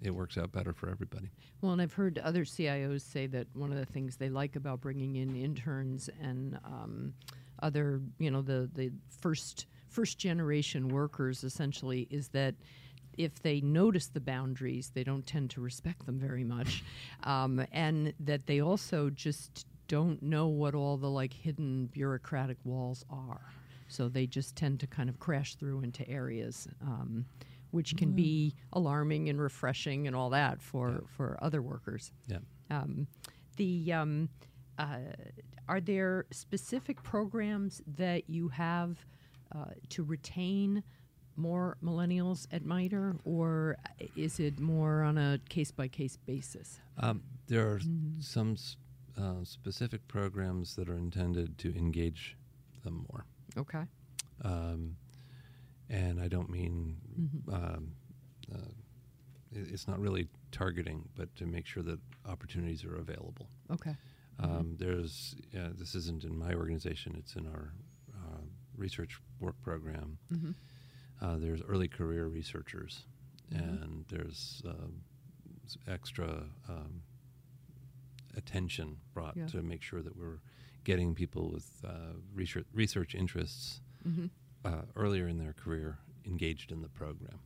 [0.01, 1.31] it works out better for everybody.
[1.61, 4.81] Well, and I've heard other CIOs say that one of the things they like about
[4.81, 7.15] bringing in interns and um,
[7.59, 12.55] other, you know, the the first first generation workers essentially is that
[13.19, 16.83] if they notice the boundaries, they don't tend to respect them very much,
[17.25, 23.05] um, and that they also just don't know what all the like hidden bureaucratic walls
[23.11, 23.43] are.
[23.89, 26.67] So they just tend to kind of crash through into areas.
[26.81, 27.27] Um,
[27.73, 30.99] which can be alarming and refreshing and all that for, Yeah.
[31.17, 32.13] for other workers.
[32.29, 32.41] Yeah.
[32.71, 33.07] Um,
[33.57, 34.29] the um,
[34.79, 34.99] uh,
[35.71, 39.07] are there specific programs that you have
[39.57, 40.83] uh, to retain
[41.37, 43.77] more millennials at MITRE, or
[44.17, 46.81] is it more on a case by case basis?
[46.99, 48.23] Um, there are Mhm.
[48.23, 48.57] some
[49.17, 52.37] uh, specific programs that are intended to engage
[52.83, 53.25] them more.
[53.57, 53.85] Okay.
[54.43, 54.97] Um,
[55.89, 57.53] and I don't mean Mhm.
[57.53, 57.95] um,
[58.51, 58.71] uh,
[59.53, 63.51] it's not really targeting, but to make sure that opportunities are available.
[63.71, 63.97] Okay.
[64.39, 67.75] Um, there's uh, this isn't in my organization; it's in our
[68.15, 68.41] uh,
[68.75, 70.19] research work program.
[71.23, 73.07] Uh, there's early career researchers,
[73.53, 73.83] Mhm.
[73.83, 75.03] and there's um,
[75.87, 77.03] extra um,
[78.37, 79.47] attention brought Yeah.
[79.47, 80.41] to make sure that we're
[80.85, 84.27] getting people with uh, research, research interests hmm
[84.65, 87.39] uh, earlier in their career engaged in the program.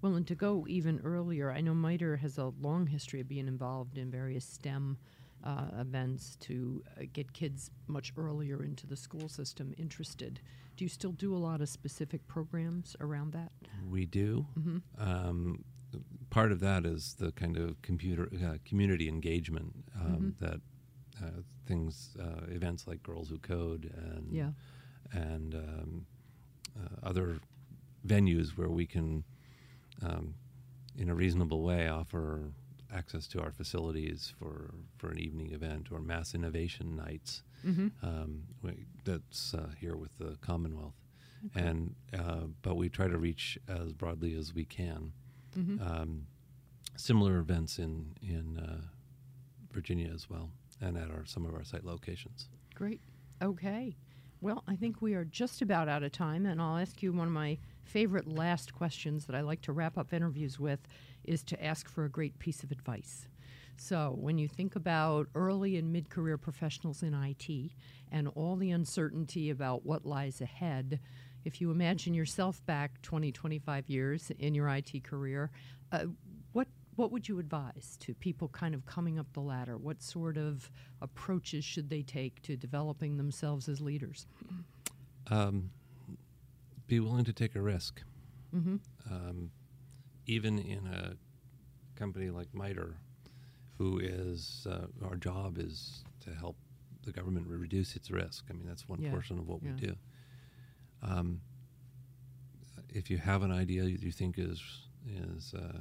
[0.00, 3.46] Well, and to go even earlier, I know MITRE has a long history of being
[3.46, 4.98] involved in various STEM
[5.44, 10.40] uh, events to uh, get kids much earlier into the school system interested.
[10.76, 13.52] Do you still do a lot of specific programs around that?
[13.90, 14.46] We do.
[14.58, 14.78] Mm-hmm.
[14.98, 15.64] Um,
[16.30, 20.38] part of that is the kind of computer uh, community engagement um, Mhm.
[20.38, 20.60] that
[21.22, 24.52] uh, things, uh, events like Girls Who Code and Yeah.
[25.12, 26.06] and um,
[26.78, 27.38] uh, other
[28.06, 29.24] venues where we can,
[30.00, 30.34] um,
[30.96, 32.52] in a reasonable way, offer
[32.92, 37.42] access to our facilities for, for an evening event or mass innovation nights.
[37.66, 37.88] Mm-hmm.
[38.02, 40.94] Um, we, that's uh, here with the Commonwealth,
[41.46, 41.66] Okay.
[41.66, 45.12] and uh, but we try to reach as broadly as we can.
[45.58, 45.82] Mm-hmm.
[45.82, 46.26] Um,
[46.96, 48.80] similar events in in uh,
[49.72, 52.48] Virginia as well, and at our some of our site locations.
[52.74, 53.00] Great.
[53.42, 53.96] Okay.
[54.40, 57.28] Well, I think we are just about out of time, and I'll ask you one
[57.28, 60.80] of my favorite last questions that I like to wrap up interviews with
[61.24, 63.26] is to ask for a great piece of advice.
[63.76, 67.72] So, when you think about early and mid career professionals in IT
[68.10, 71.00] and all the uncertainty about what lies ahead,
[71.44, 75.50] if you imagine yourself back 20, 25 years in your IT career,
[75.90, 76.04] uh,
[76.52, 79.78] what what would you advise to people kind of coming up the ladder?
[79.78, 80.70] What sort of
[81.00, 84.26] approaches should they take to developing themselves as leaders?
[85.28, 85.70] Um,
[86.86, 88.02] be willing to take a risk.
[88.54, 88.76] Mm-hmm.
[89.10, 89.50] Um,
[90.26, 91.16] even in a
[91.96, 92.96] company like MITRE,
[93.78, 96.56] who is uh, our job is to help
[97.04, 98.44] the government reduce its risk.
[98.50, 99.10] I mean, that's one Yeah.
[99.10, 99.72] portion of what Yeah.
[99.74, 99.96] we do.
[101.02, 101.40] Um,
[102.88, 104.62] if you have an idea that you think is
[105.06, 105.80] is uh,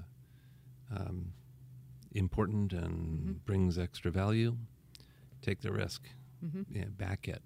[0.89, 1.33] um,
[2.13, 3.45] important and Mhm.
[3.45, 4.57] brings extra value,
[5.41, 6.09] take the risk.
[6.43, 6.63] Mm-hmm.
[6.75, 7.43] Yeah, back it.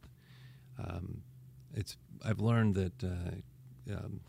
[0.77, 1.23] Um,
[1.73, 4.21] it's I've learned that uh, um,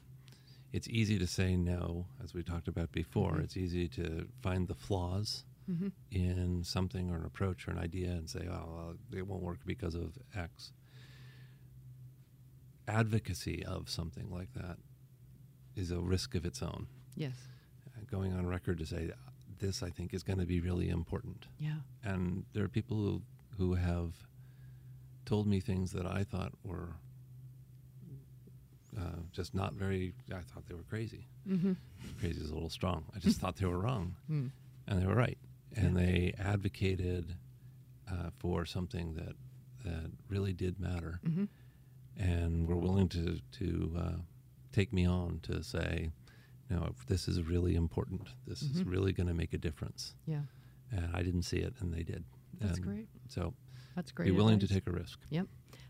[0.73, 3.35] it's easy to say no, as we talked about before.
[3.37, 3.45] Mhm.
[3.45, 5.89] It's easy to find the flaws Mm-hmm.
[6.13, 9.59] in something or an approach or an idea and say, "Oh, well, it won't work
[9.67, 10.73] because of X."
[12.89, 14.79] Advocacy of something like that
[15.75, 16.87] is a risk of its own.
[17.17, 17.35] Yes.
[17.97, 19.11] Uh, going on record to say,
[19.59, 21.81] "This, I think, is going to be really important." Yeah.
[22.05, 23.23] and there are people who
[23.57, 24.13] who have
[25.25, 26.95] told me things that I thought were
[28.99, 30.15] uh, just not very.
[30.31, 31.27] I thought they were crazy.
[31.49, 31.73] Mm-hmm.
[32.21, 33.05] Crazy is a little strong.
[33.15, 34.51] I just thought they were wrong, Mm.
[34.87, 35.39] and they were right.
[35.77, 37.35] And they advocated
[38.11, 39.35] uh, for something that
[39.85, 41.45] that really did matter, Mm-hmm.
[42.17, 44.17] and were willing to to uh,
[44.73, 46.11] take me on to say,
[46.71, 48.29] "No, this is really important.
[48.47, 48.91] This is Mhm.
[48.91, 50.43] really going to make a difference." Yeah.
[50.91, 52.25] And I didn't see it, and they did.
[52.61, 53.09] That's And great.
[53.29, 53.55] So
[53.97, 54.27] That's great.
[54.27, 55.19] be willing to take a risk.
[55.31, 55.47] Yep.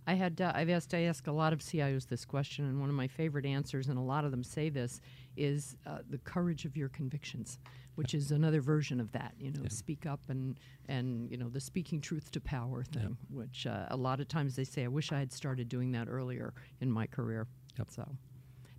[0.06, 2.88] I had uh, I've asked I ask a lot of CIOs this question, and one
[2.88, 5.00] of my favorite answers, and a lot of them say this,
[5.36, 7.58] is uh, the courage of your convictions,
[7.96, 9.34] which is another version of that.
[9.38, 9.68] You know, Yeah.
[9.70, 13.96] speak up and and you know the speaking truth to power thing, which uh, a
[13.96, 17.06] lot of times they say, I wish I had started doing that earlier in my
[17.06, 17.46] career.
[17.78, 17.90] Yep.
[17.90, 18.08] So.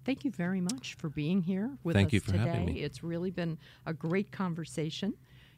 [0.06, 2.38] Thank you very much for being here with Thank us you for today.
[2.48, 2.80] having me.
[2.80, 5.14] It's really been a great conversation.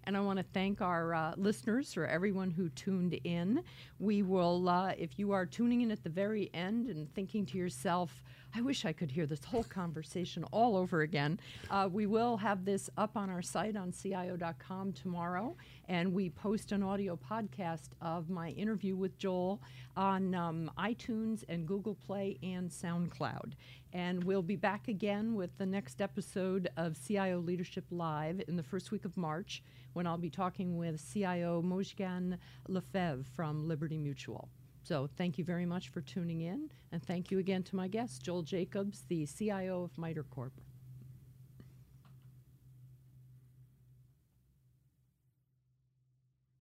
[0.09, 3.61] And I want to thank our uh, listeners or everyone who tuned in.
[3.99, 7.59] We will, uh, if you are tuning in at the very end and thinking to
[7.59, 8.23] yourself,
[8.55, 11.39] I wish I could hear this whole conversation all over again,
[11.69, 15.55] uh, we will have this up on our site on CIO.com tomorrow.
[15.87, 19.61] And we post an audio podcast of my interview with Joel
[19.95, 23.51] on um, iTunes and Google Play and SoundCloud.
[23.93, 28.63] And we'll be back again with the next episode of CIO Leadership Live in the
[28.63, 29.61] first week of March
[29.93, 32.37] when I'll be talking with CIO Mojgan
[32.67, 34.49] Lefebvre from Liberty Mutual.
[34.83, 38.23] So thank you very much for tuning in, and thank you again to my guest,
[38.23, 40.53] Joel Jacobs, the CIO of MITRE Corp.